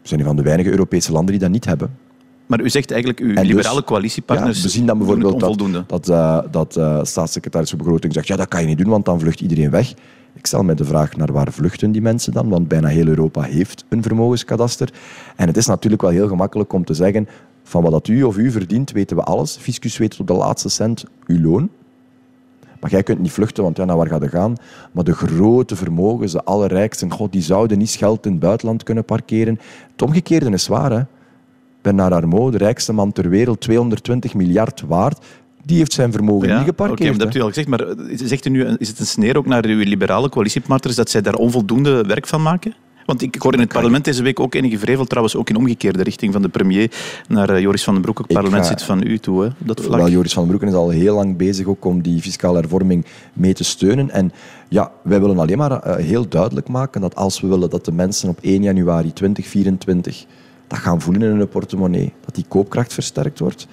We 0.02 0.08
zijn 0.08 0.20
een 0.20 0.26
van 0.26 0.36
de 0.36 0.42
weinige 0.42 0.70
Europese 0.70 1.12
landen 1.12 1.30
die 1.30 1.40
dat 1.42 1.50
niet 1.50 1.64
hebben. 1.64 1.90
Maar 2.48 2.60
u 2.60 2.70
zegt 2.70 2.90
eigenlijk, 2.90 3.20
uw 3.20 3.32
liberale 3.32 3.76
dus, 3.76 3.84
coalitiepartners 3.84 4.56
ja, 4.56 4.62
we 4.62 4.68
zien 4.68 4.86
dan 4.86 4.98
bijvoorbeeld 4.98 5.40
dat, 5.40 5.84
dat, 5.86 6.08
uh, 6.08 6.40
dat 6.50 6.76
uh, 6.76 6.98
staatssecretaris 7.02 7.70
voor 7.70 7.78
begroting 7.78 8.12
zegt 8.12 8.26
ja, 8.26 8.36
dat 8.36 8.48
kan 8.48 8.60
je 8.60 8.66
niet 8.66 8.78
doen, 8.78 8.88
want 8.88 9.04
dan 9.04 9.20
vlucht 9.20 9.40
iedereen 9.40 9.70
weg. 9.70 9.94
Ik 10.34 10.46
stel 10.46 10.62
mij 10.62 10.74
de 10.74 10.84
vraag 10.84 11.16
naar 11.16 11.32
waar 11.32 11.52
vluchten 11.52 11.92
die 11.92 12.02
mensen 12.02 12.32
dan, 12.32 12.48
want 12.48 12.68
bijna 12.68 12.88
heel 12.88 13.06
Europa 13.06 13.42
heeft 13.42 13.84
een 13.88 14.02
vermogenskadaster. 14.02 14.92
En 15.36 15.46
het 15.46 15.56
is 15.56 15.66
natuurlijk 15.66 16.02
wel 16.02 16.10
heel 16.10 16.28
gemakkelijk 16.28 16.72
om 16.72 16.84
te 16.84 16.94
zeggen, 16.94 17.28
van 17.62 17.82
wat 17.82 17.92
dat 17.92 18.08
u 18.08 18.22
of 18.22 18.36
u 18.36 18.50
verdient, 18.50 18.90
weten 18.90 19.16
we 19.16 19.22
alles. 19.22 19.56
Fiscus 19.56 19.96
weet 19.96 20.16
tot 20.16 20.26
de 20.26 20.32
laatste 20.32 20.68
cent 20.68 21.04
uw 21.26 21.42
loon. 21.42 21.70
Maar 22.80 22.90
jij 22.90 23.02
kunt 23.02 23.18
niet 23.18 23.32
vluchten, 23.32 23.62
want 23.62 23.76
ja, 23.76 23.84
naar 23.84 23.96
waar 23.96 24.08
gaat 24.08 24.22
je 24.22 24.28
gaan? 24.28 24.56
Maar 24.92 25.04
de 25.04 25.14
grote 25.14 25.76
vermogens, 25.76 26.32
de 26.32 26.44
allerrijksten, 26.44 27.12
god, 27.12 27.32
die 27.32 27.42
zouden 27.42 27.78
niet 27.78 27.90
geld 27.90 28.26
in 28.26 28.32
het 28.32 28.40
buitenland 28.40 28.82
kunnen 28.82 29.04
parkeren. 29.04 29.58
Het 29.92 30.02
omgekeerde 30.02 30.50
is 30.50 30.68
waar, 30.68 30.92
hè. 30.92 31.02
Bernard 31.88 32.12
Arnault, 32.12 32.52
de 32.52 32.58
rijkste 32.58 32.92
man 32.92 33.12
ter 33.12 33.28
wereld, 33.28 33.60
220 33.60 34.34
miljard 34.34 34.84
waard. 34.86 35.24
Die 35.64 35.78
heeft 35.78 35.92
zijn 35.92 36.12
vermogen 36.12 36.48
niet 36.56 36.64
geparkeerd. 36.64 37.00
Okay, 37.00 37.12
dat 37.12 37.20
hebt 37.20 37.34
u 37.34 37.40
al 37.40 37.48
gezegd, 37.48 37.68
maar 37.68 37.86
zegt 38.14 38.46
u 38.46 38.50
nu, 38.50 38.64
is 38.64 38.88
het 38.88 38.98
een 38.98 39.06
sneer 39.06 39.36
ook 39.36 39.46
naar 39.46 39.64
uw 39.64 39.78
liberale 39.78 40.28
coalitiepartners 40.28 40.96
dat 40.96 41.10
zij 41.10 41.20
daar 41.20 41.34
onvoldoende 41.34 42.02
werk 42.02 42.26
van 42.26 42.42
maken? 42.42 42.74
Want 43.04 43.22
ik 43.22 43.36
hoor 43.38 43.52
in 43.52 43.60
het 43.60 43.72
parlement 43.72 44.04
deze 44.04 44.22
week 44.22 44.40
ook 44.40 44.54
enige 44.54 44.78
vrevel, 44.78 45.04
trouwens 45.04 45.36
ook 45.36 45.48
in 45.48 45.56
omgekeerde 45.56 46.02
richting 46.02 46.32
van 46.32 46.42
de 46.42 46.48
premier 46.48 46.90
naar 47.28 47.50
eh, 47.50 47.60
Joris 47.60 47.84
van 47.84 47.94
den 47.94 48.02
Broek. 48.02 48.18
Het 48.18 48.26
parlement 48.26 48.66
zit 48.66 48.82
van 48.82 49.06
u 49.06 49.18
toe, 49.18 49.42
hè, 49.42 49.48
dat 49.58 49.80
vlak. 49.80 49.98
Wel, 49.98 50.08
Joris 50.08 50.32
van 50.32 50.48
den 50.48 50.56
Broek 50.56 50.68
is 50.68 50.76
al 50.76 50.88
heel 50.88 51.14
lang 51.14 51.36
bezig 51.36 51.66
ook 51.66 51.84
om 51.84 52.02
die 52.02 52.20
fiscale 52.20 52.58
hervorming 52.58 53.04
mee 53.32 53.52
te 53.52 53.64
steunen. 53.64 54.10
En 54.10 54.32
ja, 54.68 54.92
wij 55.02 55.20
willen 55.20 55.38
alleen 55.38 55.58
maar 55.58 55.96
heel 55.96 56.28
duidelijk 56.28 56.68
maken 56.68 57.00
dat 57.00 57.14
als 57.14 57.40
we 57.40 57.46
willen 57.46 57.70
dat 57.70 57.84
de 57.84 57.92
mensen 57.92 58.28
op 58.28 58.38
1 58.40 58.62
januari 58.62 59.12
2024 59.12 60.26
dat 60.68 60.78
gaan 60.78 61.00
voelen 61.00 61.22
in 61.22 61.36
hun 61.36 61.48
portemonnee, 61.48 62.12
dat 62.24 62.34
die 62.34 62.44
koopkracht 62.48 62.92
versterkt 62.92 63.38
wordt, 63.38 63.68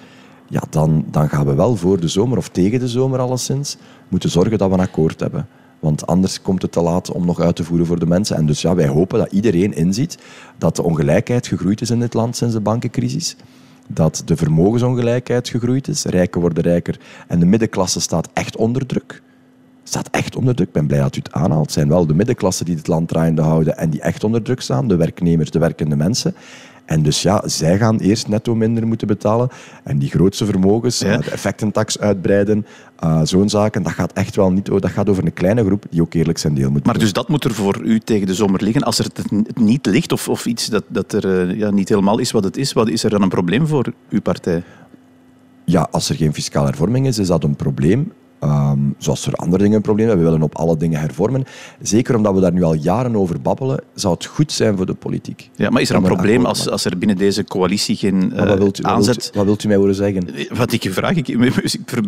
ja, 0.48 0.62
dan, 0.70 1.04
dan 1.10 1.28
gaan 1.28 1.46
we 1.46 1.54
wel 1.54 1.76
voor 1.76 2.00
de 2.00 2.08
zomer 2.08 2.38
of 2.38 2.48
tegen 2.48 2.80
de 2.80 2.88
zomer 2.88 3.18
alleszins 3.18 3.76
moeten 4.08 4.30
zorgen 4.30 4.58
dat 4.58 4.68
we 4.68 4.74
een 4.74 4.80
akkoord 4.80 5.20
hebben. 5.20 5.48
Want 5.80 6.06
anders 6.06 6.42
komt 6.42 6.62
het 6.62 6.72
te 6.72 6.80
laat 6.80 7.10
om 7.10 7.26
nog 7.26 7.40
uit 7.40 7.56
te 7.56 7.64
voeren 7.64 7.86
voor 7.86 7.98
de 7.98 8.06
mensen. 8.06 8.36
En 8.36 8.46
dus 8.46 8.62
ja, 8.62 8.74
wij 8.74 8.86
hopen 8.86 9.18
dat 9.18 9.32
iedereen 9.32 9.74
inziet 9.74 10.18
dat 10.58 10.76
de 10.76 10.82
ongelijkheid 10.82 11.46
gegroeid 11.46 11.80
is 11.80 11.90
in 11.90 12.00
dit 12.00 12.14
land 12.14 12.36
sinds 12.36 12.54
de 12.54 12.60
bankencrisis. 12.60 13.36
Dat 13.88 14.22
de 14.24 14.36
vermogensongelijkheid 14.36 15.48
gegroeid 15.48 15.88
is. 15.88 16.04
Rijken 16.04 16.40
worden 16.40 16.62
rijker. 16.62 17.00
En 17.28 17.38
de 17.38 17.46
middenklasse 17.46 18.00
staat 18.00 18.28
echt 18.32 18.56
onder 18.56 18.86
druk. 18.86 19.22
Staat 19.82 20.08
echt 20.10 20.36
onder 20.36 20.54
druk. 20.54 20.66
Ik 20.66 20.74
ben 20.74 20.86
blij 20.86 21.00
dat 21.00 21.16
u 21.16 21.18
het 21.18 21.32
aanhaalt. 21.32 21.64
Het 21.64 21.72
zijn 21.72 21.88
wel 21.88 22.06
de 22.06 22.14
middenklasse 22.14 22.64
die 22.64 22.76
het 22.76 22.86
land 22.86 23.08
draaiende 23.08 23.42
houden 23.42 23.76
en 23.76 23.90
die 23.90 24.00
echt 24.00 24.24
onder 24.24 24.42
druk 24.42 24.60
staan. 24.60 24.88
De 24.88 24.96
werknemers, 24.96 25.50
de 25.50 25.58
werkende 25.58 25.96
mensen. 25.96 26.34
En 26.86 27.02
dus 27.02 27.22
ja, 27.22 27.42
zij 27.44 27.78
gaan 27.78 27.98
eerst 27.98 28.28
netto 28.28 28.54
minder 28.54 28.86
moeten 28.86 29.06
betalen. 29.06 29.48
En 29.84 29.98
die 29.98 30.10
grootste 30.10 30.44
vermogens, 30.44 30.98
ja. 30.98 31.16
de 31.16 31.30
effectentax 31.30 31.98
uitbreiden, 31.98 32.66
uh, 33.04 33.20
zo'n 33.24 33.48
zaken, 33.48 33.82
dat 33.82 33.92
gaat 33.92 34.12
echt 34.12 34.36
wel 34.36 34.52
niet... 34.52 34.66
Dat 34.66 34.90
gaat 34.90 35.08
over 35.08 35.24
een 35.24 35.32
kleine 35.32 35.64
groep 35.64 35.84
die 35.90 36.02
ook 36.02 36.14
eerlijk 36.14 36.38
zijn 36.38 36.54
deel 36.54 36.70
moet 36.70 36.86
Maar 36.86 36.98
dus 36.98 37.12
dat 37.12 37.28
moet 37.28 37.44
er 37.44 37.54
voor 37.54 37.80
u 37.82 38.00
tegen 38.00 38.26
de 38.26 38.34
zomer 38.34 38.62
liggen. 38.62 38.82
Als 38.82 38.98
er 38.98 39.04
het 39.04 39.58
niet 39.58 39.86
ligt 39.86 40.12
of, 40.12 40.28
of 40.28 40.46
iets 40.46 40.66
dat, 40.66 40.84
dat 40.88 41.12
er 41.12 41.48
uh, 41.48 41.58
ja, 41.58 41.70
niet 41.70 41.88
helemaal 41.88 42.18
is 42.18 42.30
wat 42.30 42.44
het 42.44 42.56
is, 42.56 42.72
wat 42.72 42.88
is 42.88 43.04
er 43.04 43.10
dan 43.10 43.22
een 43.22 43.28
probleem 43.28 43.66
voor 43.66 43.92
uw 44.10 44.20
partij? 44.20 44.62
Ja, 45.64 45.88
als 45.90 46.08
er 46.08 46.16
geen 46.16 46.34
fiscale 46.34 46.66
hervorming 46.66 47.06
is, 47.06 47.18
is 47.18 47.26
dat 47.26 47.44
een 47.44 47.56
probleem. 47.56 48.12
Um, 48.40 48.94
zoals 48.98 49.26
er 49.26 49.32
andere 49.32 49.62
dingen 49.62 49.76
een 49.76 49.82
probleem 49.82 50.06
hebben. 50.06 50.24
We 50.24 50.30
willen 50.30 50.46
op 50.46 50.56
alle 50.56 50.76
dingen 50.76 51.00
hervormen. 51.00 51.44
Zeker 51.80 52.16
omdat 52.16 52.34
we 52.34 52.40
daar 52.40 52.52
nu 52.52 52.62
al 52.62 52.74
jaren 52.74 53.16
over 53.16 53.40
babbelen, 53.40 53.80
zou 53.94 54.14
het 54.14 54.24
goed 54.24 54.52
zijn 54.52 54.76
voor 54.76 54.86
de 54.86 54.94
politiek. 54.94 55.50
Ja, 55.54 55.70
maar 55.70 55.82
is 55.82 55.90
er 55.90 55.96
een 55.96 56.02
probleem 56.02 56.44
als, 56.44 56.68
als 56.68 56.84
er 56.84 56.98
binnen 56.98 57.16
deze 57.16 57.44
coalitie 57.44 57.96
geen 57.96 58.32
uh, 58.32 58.44
wat 58.44 58.58
wilt 58.58 58.78
u, 58.78 58.82
aanzet... 58.82 59.14
Wat 59.14 59.24
wilt, 59.24 59.34
u, 59.34 59.38
wat 59.38 59.46
wilt 59.46 59.64
u 59.64 59.68
mij 59.68 59.76
horen 59.76 59.94
zeggen? 59.94 60.56
Wat 60.56 60.72
ik 60.72 60.92
vraag, 60.92 61.16
ik, 61.16 61.28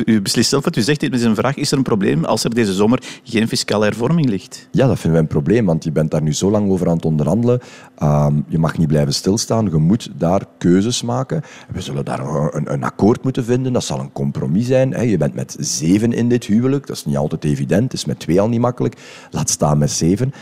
u 0.05 0.23
beslist 0.23 0.49
zelf 0.49 0.65
wat 0.65 0.77
u 0.77 0.83
zegt. 0.83 1.01
Dit 1.01 1.15
is 1.15 1.23
een 1.23 1.35
vraag. 1.35 1.57
Is 1.57 1.71
er 1.71 1.77
een 1.77 1.83
probleem 1.83 2.25
als 2.25 2.45
er 2.45 2.55
deze 2.55 2.73
zomer 2.73 3.03
geen 3.25 3.49
fiscale 3.49 3.85
hervorming 3.85 4.29
ligt? 4.29 4.69
Ja, 4.71 4.87
dat 4.87 4.95
vinden 4.95 5.13
wij 5.13 5.21
een 5.21 5.27
probleem, 5.27 5.67
want 5.67 5.85
je 5.85 5.93
bent 5.93 6.11
daar 6.11 6.23
nu 6.23 6.35
zo 6.35 6.51
lang 6.51 6.71
over 6.71 6.89
aan 6.89 6.97
het 6.97 7.05
onderhandelen. 7.05 7.61
Um, 8.03 8.45
je 8.49 8.59
mag 8.59 8.79
niet 8.79 8.89
blijven 8.89 9.15
stilstaan. 9.15 9.65
Je 9.65 9.77
moet 9.77 10.11
daar 10.17 10.43
keuzes 10.59 11.03
maken. 11.03 11.43
We 11.73 11.81
zullen 11.81 12.05
daar 12.05 12.21
een, 12.55 12.73
een 12.73 12.85
akkoord 12.85 13.23
moeten 13.23 13.45
vinden. 13.45 13.73
Dat 13.73 13.85
zal 13.85 14.01
een 14.01 14.13
compromis 14.13 14.67
zijn. 14.67 15.09
Je 15.09 15.17
bent 15.17 15.35
met 15.35 15.57
zeven 15.59 16.13
in 16.19 16.29
dit 16.29 16.45
huwelijk. 16.45 16.87
Dat 16.87 16.97
is 16.97 17.05
niet 17.05 17.17
altijd 17.17 17.45
evident. 17.45 17.93
Is 17.93 18.05
met 18.05 18.19
twee 18.19 18.41
al 18.41 18.49
niet 18.49 18.61
makkelijk. 18.61 18.97
Laat 19.31 19.51
staan 19.51 19.79
met 19.79 19.91
zeven. 19.91 20.33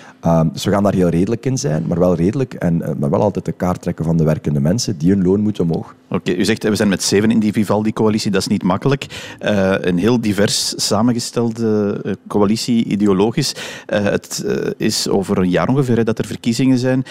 Dus 0.53 0.65
we 0.65 0.71
gaan 0.71 0.83
daar 0.83 0.95
heel 0.95 1.09
redelijk 1.09 1.47
in 1.47 1.59
zijn, 1.59 1.87
maar 1.87 1.99
wel 1.99 2.15
redelijk 2.15 2.55
en 2.55 2.79
uh, 2.79 2.89
maar 2.99 3.11
wel 3.11 3.21
altijd 3.21 3.45
de 3.45 3.53
kaart 3.53 3.83
trekken 3.83 4.05
van 4.05 4.17
de 4.17 4.25
werkende 4.25 4.61
mensen 4.61 4.99
die 4.99 5.11
hun 5.11 5.23
loon 5.23 5.41
moeten 5.41 5.65
omhoog. 5.65 5.95
Oké, 6.09 6.33
u 6.33 6.45
zegt 6.45 6.63
we 6.63 6.77
zijn 6.77 6.89
met 6.89 7.03
zeven 7.03 7.31
in 7.31 7.39
die 7.39 7.53
Vivaldi-coalitie. 7.53 8.31
Dat 8.31 8.41
is 8.41 8.47
niet 8.47 8.63
makkelijk. 8.63 9.07
Uh, 9.41 9.75
een 9.81 9.99
heel 9.99 10.21
divers 10.21 10.87
samengestelde 10.87 12.01
coalitie, 12.29 12.85
ideologisch. 12.85 13.55
het 13.87 14.45
is 14.77 15.09
over 15.09 15.39
een 15.39 15.51
jaar 15.51 15.69
ongeveer 15.69 16.05
dat 16.05 16.19
er 16.19 16.27
verkiezingen 16.27 16.79
zijn. 16.79 17.05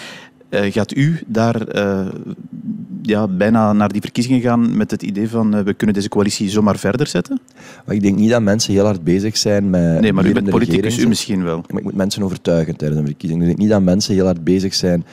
Gaat 0.50 0.96
u 0.96 1.20
daar 1.26 1.66
ja, 3.06 3.28
bijna 3.28 3.72
naar 3.72 3.88
die 3.88 4.00
verkiezingen 4.00 4.40
gaan 4.40 4.76
met 4.76 4.90
het 4.90 5.02
idee 5.02 5.28
van 5.28 5.56
uh, 5.56 5.60
we 5.60 5.74
kunnen 5.74 5.94
deze 5.94 6.08
coalitie 6.08 6.50
zomaar 6.50 6.78
verder 6.78 7.06
zetten? 7.06 7.40
Maar 7.84 7.94
ik 7.94 8.02
denk 8.02 8.16
niet 8.16 8.30
dat 8.30 8.42
mensen 8.42 8.72
heel 8.72 8.84
hard 8.84 9.04
bezig 9.04 9.36
zijn 9.36 9.70
met... 9.70 10.00
Nee, 10.00 10.12
maar 10.12 10.26
u 10.26 10.32
bent 10.32 10.50
politicus, 10.50 10.98
u 10.98 11.08
misschien 11.08 11.44
wel. 11.44 11.56
Maar 11.56 11.78
ik 11.78 11.84
moet 11.84 11.94
mensen 11.94 12.22
overtuigen 12.22 12.76
tijdens 12.76 13.00
een 13.00 13.06
verkiezing. 13.06 13.40
Ik 13.40 13.46
denk 13.46 13.58
niet 13.58 13.68
dat 13.68 13.82
mensen 13.82 14.14
heel 14.14 14.24
hard 14.24 14.44
bezig 14.44 14.74
zijn 14.74 15.04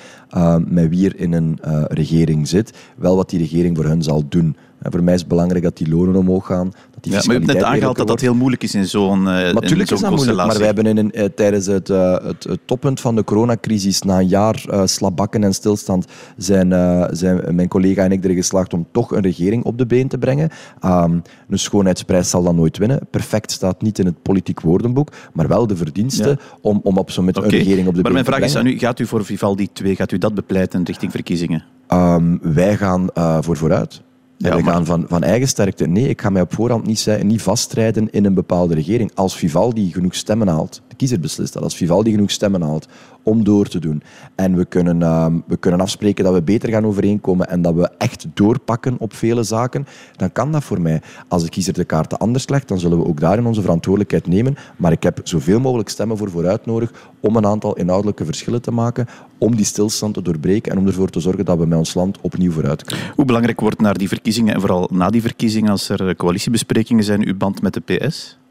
met 0.68 0.90
wie 0.90 1.10
er 1.10 1.20
in 1.20 1.34
een 1.34 1.60
regering 1.88 2.48
zit. 2.48 2.74
Wel 2.96 3.16
wat 3.16 3.30
die 3.30 3.40
regering 3.40 3.76
voor 3.76 3.86
hen 3.86 4.04
zal 4.04 4.24
doen. 4.30 4.56
En 4.82 4.92
voor 4.92 5.04
mij 5.04 5.14
is 5.14 5.20
het 5.20 5.30
belangrijk 5.30 5.64
dat 5.64 5.78
die 5.78 5.90
lonen 5.90 6.16
omhoog 6.16 6.46
gaan. 6.46 6.72
Dat 7.04 7.12
die 7.12 7.22
ja, 7.22 7.28
maar 7.28 7.36
je 7.36 7.46
hebt 7.46 7.60
net 7.60 7.72
aangehaald 7.72 7.98
dat 7.98 8.08
dat 8.08 8.22
heel 8.22 8.36
moeilijk 8.36 8.64
is 8.64 8.76
in 8.76 8.86
zo'n 8.86 9.20
uh, 9.20 9.26
Natuurlijk 9.26 9.90
zo 9.90 9.96
is 9.96 10.02
dat 10.02 10.10
moeilijk, 10.10 10.38
maar 10.38 10.58
wij 10.58 10.66
hebben 10.66 10.86
in 10.86 10.98
een, 10.98 11.12
uh, 11.14 11.26
tijdens 11.26 11.66
het, 11.66 11.90
uh, 11.90 12.18
het, 12.24 12.44
het, 12.44 12.60
toppunt 12.66 13.00
van 13.00 13.16
de 13.16 13.24
coronacrisis, 13.24 14.02
na 14.02 14.20
een 14.20 14.28
jaar 14.28 14.66
slabakken 14.86 15.44
en 15.44 15.54
stilstand, 15.54 16.06
zijn, 16.38 16.70
zijn 17.12 17.56
mijn 17.56 17.68
collega 17.68 18.04
en 18.04 18.12
ik 18.12 18.24
erin 18.24 18.36
geslaagd 18.36 18.74
om 18.74 18.88
toch 18.92 19.12
een 19.12 19.22
regering 19.22 19.64
op 19.64 19.78
de 19.78 19.86
been 19.86 20.08
te 20.08 20.18
brengen. 20.18 20.50
Um, 20.86 21.22
een 21.50 21.60
schoonheidsprijs 21.60 22.30
zal 22.30 22.44
dan 22.44 22.56
nooit 22.56 22.78
winnen. 22.78 23.00
Perfect 23.10 23.52
staat 23.52 23.82
niet 23.82 24.00
in 24.00 24.06
het 24.06 24.22
politiek 24.22 24.62
woordenboek, 24.62 25.12
maar 25.34 25.48
wel 25.48 25.68
de 25.68 25.76
verdiensten 25.76 26.30
ja. 26.30 26.58
om, 26.62 26.80
om 26.84 26.98
op 26.98 27.12
zo'n 27.12 27.30
okay. 27.30 27.44
een 27.44 27.50
regering 27.50 27.88
op 27.88 27.96
de 27.96 28.02
maar 28.02 28.12
been 28.12 28.24
te 28.24 28.30
brengen. 28.30 28.42
Maar 28.42 28.42
mijn 28.42 28.42
vraag 28.42 28.50
is 28.50 28.56
aan 28.56 28.66
u, 28.66 28.80
gaat 28.80 29.00
u 29.00 29.06
voor 29.06 29.26
Vivaldi 29.26 29.68
2, 29.74 29.96
gaat 29.96 30.12
u 30.12 30.18
dat 30.18 30.34
bepleiten 30.34 30.84
richting 30.84 31.12
verkiezingen? 31.12 31.64
Um, 31.90 32.40
wij 32.42 32.78
gaan 32.78 33.10
voor 33.42 33.58
vooruit. 33.58 34.02
Ja, 34.38 34.56
we 34.56 34.64
gaan 34.64 34.86
van, 34.86 35.06
van 35.08 35.24
eigen 35.24 35.48
sterkte. 35.48 35.88
Nee, 35.88 36.10
ik 36.10 36.22
ga 36.22 36.30
mij 36.30 36.42
op 36.42 36.54
voorhand 36.54 36.86
niet, 36.86 37.18
niet 37.22 37.42
vastrijden 37.42 38.12
in 38.12 38.26
een 38.26 38.34
bepaalde 38.34 38.74
regering. 38.74 39.12
Als 39.16 39.36
Vivaldi 39.36 39.92
genoeg 39.92 40.16
stemmen 40.16 40.48
haalt, 40.48 40.82
de 40.94 41.00
kiezer 41.00 41.20
beslist 41.20 41.54
dat, 41.54 41.64
als 41.64 41.76
Vivaldi 41.76 42.12
genoeg 42.12 42.32
stemmen 42.32 42.62
haalt 42.62 42.88
om 43.24 43.44
door 43.44 43.68
te 43.68 43.80
doen. 43.80 44.04
En 44.36 44.56
we 44.56 44.66
kunnen, 44.66 45.00
uh, 45.00 45.28
we 45.48 45.58
kunnen 45.58 45.80
afspreken 45.80 46.24
dat 46.24 46.34
we 46.34 46.42
beter 46.42 46.70
gaan 46.70 46.86
overeenkomen 46.86 47.50
en 47.50 47.62
dat 47.62 47.74
we 47.74 47.90
echt 47.98 48.26
doorpakken 48.34 48.96
op 49.00 49.14
vele 49.14 49.44
zaken, 49.44 49.86
dan 50.16 50.32
kan 50.32 50.52
dat 50.52 50.64
voor 50.64 50.82
mij. 50.82 51.02
Als 51.28 51.44
de 51.44 51.50
kiezer 51.50 51.74
de 51.74 51.84
kaarten 51.84 52.18
anders 52.18 52.50
legt, 52.50 52.68
dan 52.68 52.80
zullen 52.80 52.98
we 52.98 53.06
ook 53.06 53.20
daarin 53.20 53.46
onze 53.46 53.62
verantwoordelijkheid 53.62 54.28
nemen. 54.28 54.56
Maar 54.78 54.92
ik 54.92 55.04
heb 55.04 55.20
zoveel 55.24 55.60
mogelijk 55.60 55.90
stemmen 55.90 56.18
voor 56.18 56.30
vooruit 56.30 56.66
nodig 56.66 56.92
om 57.20 57.36
een 57.36 57.46
aantal 57.46 57.76
inhoudelijke 57.76 58.26
verschillen 58.26 58.62
te 58.62 58.72
maken, 58.72 59.08
om 59.38 59.56
die 59.56 59.66
stilstand 59.66 60.14
te 60.14 60.22
doorbreken 60.22 60.72
en 60.72 60.78
om 60.78 60.88
ervoor 60.88 61.10
te 61.10 61.20
zorgen 61.20 61.46
dat 61.46 61.58
we 61.58 61.66
met 61.66 61.78
ons 61.78 61.94
land 61.94 62.18
opnieuw 62.22 62.52
vooruit 62.52 62.84
kunnen. 62.84 63.06
Hoe 63.16 63.26
belangrijk 63.26 63.60
wordt 63.60 63.82
naar 63.82 63.98
die 63.98 64.08
verkiezingen 64.08 64.54
en 64.54 64.60
vooral 64.60 64.90
na 64.92 65.10
die 65.10 65.22
verkiezingen, 65.22 65.72
als 65.72 65.90
er 65.90 66.16
coalitiebesprekingen 66.16 67.04
zijn, 67.04 67.28
uw 67.28 67.38
band 67.38 67.62
met 67.62 67.74
de 67.74 67.80
PS? 67.80 68.42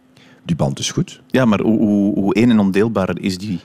Die 0.45 0.57
band 0.57 0.79
is 0.79 0.91
goed. 0.91 1.21
Ja, 1.27 1.45
maar 1.45 1.61
hoe, 1.61 1.79
hoe, 1.79 2.15
hoe 2.15 2.35
één 2.35 2.51
en 2.51 2.59
ondeelbaar 2.59 3.19
is 3.19 3.39
die? 3.39 3.61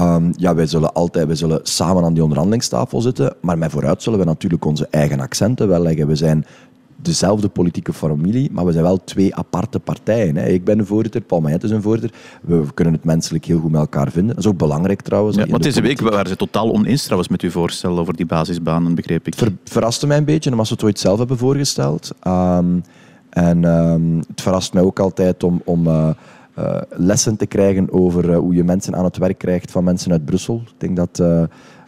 Um, 0.00 0.32
ja, 0.36 0.54
wij 0.54 0.66
zullen 0.66 0.92
altijd 0.92 1.26
wij 1.26 1.36
zullen 1.36 1.60
samen 1.62 2.04
aan 2.04 2.12
die 2.12 2.22
onderhandelingstafel 2.22 3.00
zitten, 3.00 3.34
maar 3.40 3.58
met 3.58 3.70
vooruit 3.70 4.02
zullen 4.02 4.18
we 4.18 4.24
natuurlijk 4.24 4.64
onze 4.64 4.86
eigen 4.90 5.20
accenten 5.20 5.68
wel 5.68 5.82
leggen. 5.82 6.06
We 6.06 6.16
zijn 6.16 6.46
dezelfde 6.96 7.48
politieke 7.48 7.92
familie, 7.92 8.50
maar 8.52 8.64
we 8.64 8.72
zijn 8.72 8.84
wel 8.84 9.04
twee 9.04 9.34
aparte 9.34 9.78
partijen. 9.78 10.36
Hè. 10.36 10.46
Ik 10.46 10.64
ben 10.64 10.78
een 10.78 10.86
voorzitter, 10.86 11.20
Paul 11.20 11.40
Meijert 11.40 11.62
is 11.62 11.70
een 11.70 11.82
voorzitter. 11.82 12.20
We 12.42 12.64
kunnen 12.74 12.94
het 12.94 13.04
menselijk 13.04 13.44
heel 13.44 13.58
goed 13.58 13.70
met 13.70 13.80
elkaar 13.80 14.10
vinden. 14.10 14.34
Dat 14.34 14.44
is 14.44 14.50
ook 14.50 14.58
belangrijk 14.58 15.02
trouwens. 15.02 15.36
Ja, 15.36 15.44
de 15.44 15.58
deze 15.58 15.80
week 15.80 16.00
waren 16.00 16.28
ze 16.28 16.36
totaal 16.36 16.72
oneens 16.72 17.02
trouwens 17.02 17.28
met 17.30 17.42
uw 17.42 17.50
voorstel 17.50 17.98
over 17.98 18.16
die 18.16 18.26
basisbanen, 18.26 18.94
begreep 18.94 19.26
ik. 19.26 19.34
ver, 19.34 19.52
verraste 19.64 20.06
mij 20.06 20.16
een 20.16 20.24
beetje, 20.24 20.50
omdat 20.50 20.66
ze 20.66 20.72
het 20.72 20.84
ooit 20.84 20.98
zelf 20.98 21.18
hebben 21.18 21.38
voorgesteld. 21.38 22.10
Ehm, 22.20 22.78
en 23.36 23.64
ehm, 23.64 24.16
het 24.16 24.40
verrast 24.40 24.72
mij 24.72 24.82
ook 24.82 24.98
altijd 24.98 25.44
om, 25.44 25.62
om 25.64 25.86
eh, 25.86 26.10
eh, 26.56 26.80
lessen 26.90 27.36
te 27.36 27.46
krijgen 27.46 27.92
over 27.92 28.30
eh, 28.30 28.38
hoe 28.38 28.54
je 28.54 28.64
mensen 28.64 28.96
aan 28.96 29.04
het 29.04 29.16
werk 29.16 29.38
krijgt 29.38 29.70
van 29.70 29.84
mensen 29.84 30.12
uit 30.12 30.24
Brussel. 30.24 30.62
Ik 30.64 30.74
denk 30.78 30.96
dat, 30.96 31.18
eh, 31.18 31.42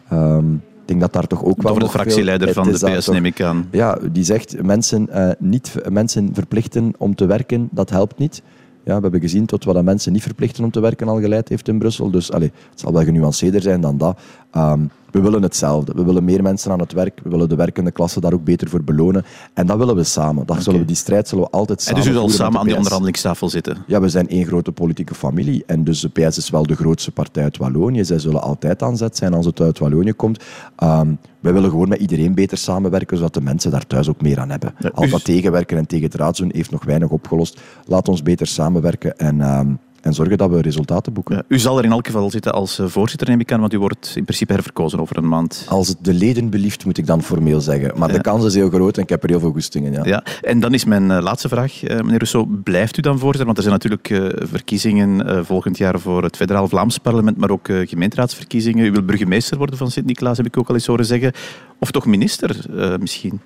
ehm, 0.09 0.55
ik 0.55 0.85
denk 0.85 1.01
dat 1.01 1.13
daar 1.13 1.27
toch 1.27 1.45
ook 1.45 1.63
wel 1.63 1.71
Over 1.71 1.83
de 1.83 1.91
fractieleider 1.91 2.53
van 2.53 2.73
de 2.73 2.97
PS, 2.97 3.09
neem 3.09 3.25
ik 3.25 3.43
aan. 3.43 3.69
Ja, 3.71 3.99
die 4.13 4.25
zegt 4.25 4.63
mensen, 4.63 5.09
niet, 5.39 5.75
mensen 5.91 6.31
verplichten 6.35 6.95
om 6.99 7.15
te 7.15 7.27
werken, 7.27 7.69
dat 7.71 7.91
helpt 7.91 8.19
niet. 8.19 8.43
Ja, 8.85 8.95
we 8.95 9.03
hebben 9.03 9.21
gezien 9.21 9.47
tot 9.47 9.65
wat 9.65 9.75
dat 9.75 9.85
mensen 9.85 10.13
niet 10.13 10.23
verplichten 10.23 10.65
om 10.65 10.71
te 10.71 10.81
werken 10.81 11.09
al 11.09 11.21
geleid 11.21 11.49
heeft 11.49 11.69
in 11.69 11.79
Brussel. 11.79 12.11
Dus 12.11 12.33
allee, 12.33 12.53
het 12.71 12.81
zal 12.81 12.93
wel 12.93 13.05
genuanceerder 13.05 13.63
zijn 13.63 13.81
dan 13.81 13.99
dat. 13.99 14.21
Ehm, 14.51 14.81
we 15.11 15.21
willen 15.21 15.43
hetzelfde. 15.43 15.93
We 15.97 16.05
willen 16.05 16.25
meer 16.25 16.43
mensen 16.43 16.73
aan 16.73 16.81
het 16.81 16.93
werk. 16.93 17.21
We 17.23 17.31
willen 17.31 17.49
de 17.49 17.57
werkende 17.57 17.91
klasse 17.91 18.21
daar 18.21 18.33
ook 18.33 18.45
beter 18.45 18.69
voor 18.69 18.85
belonen. 18.85 19.25
En 19.55 19.67
dat 19.67 19.79
willen 19.79 19.97
we 19.97 20.05
samen. 20.05 20.47
Dat 20.47 20.63
zullen 20.63 20.81
we, 20.81 20.87
die 20.87 20.97
strijd 20.97 21.29
zullen 21.29 21.45
we 21.45 21.51
altijd 21.51 21.79
En 21.79 21.85
samen 21.85 22.03
dus 22.03 22.11
u 22.11 22.15
zal 22.15 22.29
samen 22.29 22.61
aan 22.61 22.67
die 22.67 22.77
onderhandelingstafel 22.77 23.49
zitten. 23.49 23.77
Ja, 23.87 24.01
we 24.01 24.09
zijn 24.09 24.29
één 24.29 24.47
grote 24.47 24.73
politieke 24.73 25.15
familie. 25.15 25.63
En 25.67 25.85
dus 25.85 26.01
de 26.01 26.09
PS 26.09 26.37
is 26.39 26.51
wel 26.51 26.67
de 26.67 26.77
grootste 26.77 27.11
partij 27.11 27.43
uit 27.43 27.57
Wallonië. 27.57 28.05
Zij 28.05 28.19
zullen 28.19 28.43
altijd 28.43 28.83
aan 28.83 28.97
zet 28.97 29.17
zijn 29.17 29.35
als 29.35 29.47
het 29.47 29.61
uit 29.61 29.79
Wallonië 29.79 30.13
komt. 30.13 30.45
Ehm, 30.77 31.15
wij 31.41 31.53
willen 31.53 31.71
gewoon 31.71 31.89
met 31.89 32.01
iedereen 32.01 32.35
beter 32.35 32.59
samenwerken, 32.59 33.17
zodat 33.17 33.35
de 33.35 33.41
mensen 33.41 33.71
daar 33.71 33.87
thuis 33.87 34.09
ook 34.09 34.23
meer 34.23 34.39
aan 34.39 34.51
hebben. 34.51 34.75
Ja, 34.79 34.91
Al 34.95 35.09
dat 35.09 35.25
tegenwerken 35.25 35.77
en 35.77 35.87
tegen 35.87 36.05
het 36.05 36.15
raad 36.15 36.37
doen 36.37 36.51
heeft 36.55 36.71
nog 36.71 36.85
weinig 36.85 37.09
opgelost. 37.09 37.61
Laat 37.87 38.09
ons 38.09 38.23
beter 38.23 38.47
samenwerken 38.47 39.19
en, 39.19 39.41
ehm, 39.41 39.73
en 40.09 40.15
zorgen 40.15 40.39
dat 40.39 40.51
we 40.51 40.61
resultaten 40.61 41.13
boeken. 41.13 41.35
Ja, 41.37 41.43
u 41.49 41.59
zal 41.59 41.79
er 41.79 41.85
in 41.85 41.91
elk 41.91 42.07
geval 42.07 42.31
zitten 42.31 42.53
als 42.53 42.79
eh, 42.79 42.87
voorzitter, 42.87 43.29
neem 43.29 43.41
ik 43.41 43.53
aan, 43.53 43.61
want 43.61 43.73
u 43.73 43.79
wordt 43.79 44.13
in 44.17 44.25
principe 44.25 44.53
herverkozen 44.53 45.01
over 45.01 45.17
een 45.17 45.29
maand. 45.29 45.67
Als 45.69 45.89
het 45.89 45.97
de 46.01 46.15
leden 46.15 46.51
belieft, 46.51 46.85
moet 46.85 46.99
ik 46.99 47.07
dan 47.07 47.23
formeel 47.23 47.61
zeggen. 47.61 47.99
Maar 47.99 48.09
Ja. 48.09 48.15
de 48.15 48.21
kans 48.21 48.45
is 48.45 48.55
heel 48.55 48.69
groot 48.71 48.97
en 48.97 49.03
ik 49.03 49.09
heb 49.09 49.23
er 49.23 49.29
heel 49.29 49.41
veel 49.41 49.53
goestingen. 49.53 49.93
Ja. 49.93 50.05
Ja, 50.05 50.25
en 50.43 50.61
dan 50.61 50.75
is 50.75 50.85
mijn 50.85 51.11
eh, 51.11 51.23
laatste 51.23 51.49
vraag, 51.49 51.83
eh, 51.83 51.97
meneer 51.97 52.17
Rousseau. 52.17 52.47
Blijft 52.47 52.97
u 52.99 53.01
dan 53.01 53.19
voorzitter? 53.19 53.45
Want 53.45 53.57
er 53.57 53.63
zijn 53.63 53.75
natuurlijk 53.75 54.37
verkiezingen 54.51 55.47
volgend 55.47 55.79
jaar 55.79 56.01
voor 56.01 56.23
het 56.23 56.37
federaal 56.37 56.69
Vlaams 56.69 56.99
parlement, 56.99 57.37
maar 57.37 57.51
ook 57.51 57.69
gemeenteraadsverkiezingen. 57.85 58.87
U 58.87 58.91
wil 58.93 59.03
burgemeester 59.03 59.59
worden 59.59 59.77
van 59.77 59.91
Sint-Niklaas, 59.91 60.37
heb 60.37 60.47
ik 60.47 60.59
ook 60.59 60.69
al 60.69 60.75
eens 60.75 60.87
horen 60.87 61.05
zeggen. 61.05 61.33
Of 61.79 61.91
toch 61.91 62.07
minister 62.07 62.67
misschien? 63.01 63.41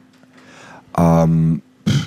Ehm, 0.93 1.55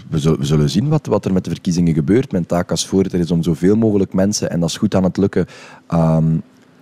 we, 0.10 0.36
zullen, 0.40 0.70
zien 0.70 0.88
wat, 0.88 1.06
wat 1.06 1.26
er 1.26 1.34
met 1.34 1.44
de 1.44 1.50
verkiezingen 1.50 1.94
gebeurt. 1.94 2.32
Mijn 2.32 2.46
taak 2.46 2.72
als 2.72 2.88
voorzitter 2.88 3.20
is 3.20 3.32
om 3.32 3.44
zoveel 3.44 3.76
mogelijk 3.76 4.14
mensen, 4.14 4.50
en 4.50 4.60
dat 4.60 4.70
is 4.70 4.78
goed 4.78 4.96
aan 4.96 5.04
het 5.04 5.18
lukken, 5.18 5.46
ehm, 5.88 6.38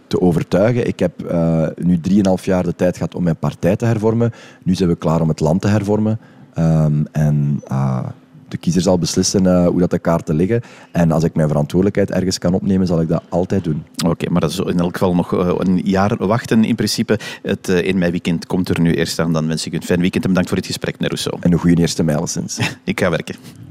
te 0.07 0.21
overtuigen. 0.21 0.87
Ik 0.87 0.99
heb 0.99 1.23
eh, 1.23 1.67
nu 1.75 1.99
drieënhalf 1.99 2.45
jaar 2.45 2.63
de 2.63 2.75
tijd 2.75 2.97
gehad 2.97 3.15
om 3.15 3.23
mijn 3.23 3.35
partij 3.35 3.75
te 3.75 3.85
hervormen. 3.85 4.31
Nu 4.63 4.75
zijn 4.75 4.89
we 4.89 4.95
klaar 4.95 5.21
om 5.21 5.27
het 5.29 5.39
land 5.39 5.61
te 5.61 5.67
hervormen. 5.67 6.19
Ehm, 6.53 7.03
en 7.11 7.61
ah, 7.67 8.05
de 8.53 8.59
kiezer 8.59 8.81
zal 8.81 8.97
beslissen 8.97 9.47
eh, 9.47 9.67
hoe 9.67 9.79
dat 9.79 9.91
de 9.91 9.99
kaarten 9.99 10.35
liggen. 10.35 10.61
En 10.91 11.11
als 11.11 11.23
ik 11.23 11.35
mijn 11.35 11.47
verantwoordelijkheid 11.47 12.11
ergens 12.11 12.37
kan 12.37 12.53
opnemen, 12.53 12.87
zal 12.87 13.01
ik 13.01 13.07
dat 13.07 13.23
altijd 13.29 13.63
doen. 13.63 13.83
Oké, 14.05 14.29
maar 14.29 14.41
dat 14.41 14.51
is 14.51 14.59
in 14.59 14.79
elk 14.79 14.97
geval 14.97 15.15
nog 15.15 15.33
eh, 15.33 15.53
een 15.57 15.81
jaar 15.83 16.27
wachten 16.27 16.63
in 16.63 16.75
principe. 16.75 17.19
Het 17.41 17.69
eh 17.69 17.77
1 17.77 17.97
mei 17.97 18.11
weekend 18.11 18.45
komt 18.45 18.69
er 18.69 18.79
nu 18.79 18.93
eerst 18.93 19.19
aan. 19.19 19.33
Dan 19.33 19.47
wens 19.47 19.65
ik 19.65 19.73
u 19.73 19.75
een 19.75 19.83
fijn 19.83 19.99
weekend 19.99 20.23
en 20.23 20.29
bedankt 20.29 20.49
voor 20.49 20.57
dit 20.57 20.67
gesprek, 20.67 20.93
meneer 20.93 21.09
Rousseau. 21.09 21.37
En 21.41 21.51
een 21.51 21.59
goede 21.59 21.81
eerste 21.81 22.03
mijl 22.03 22.27
sinds. 22.27 22.59
Ik 22.83 22.99
ga 22.99 23.09
werken. 23.09 23.62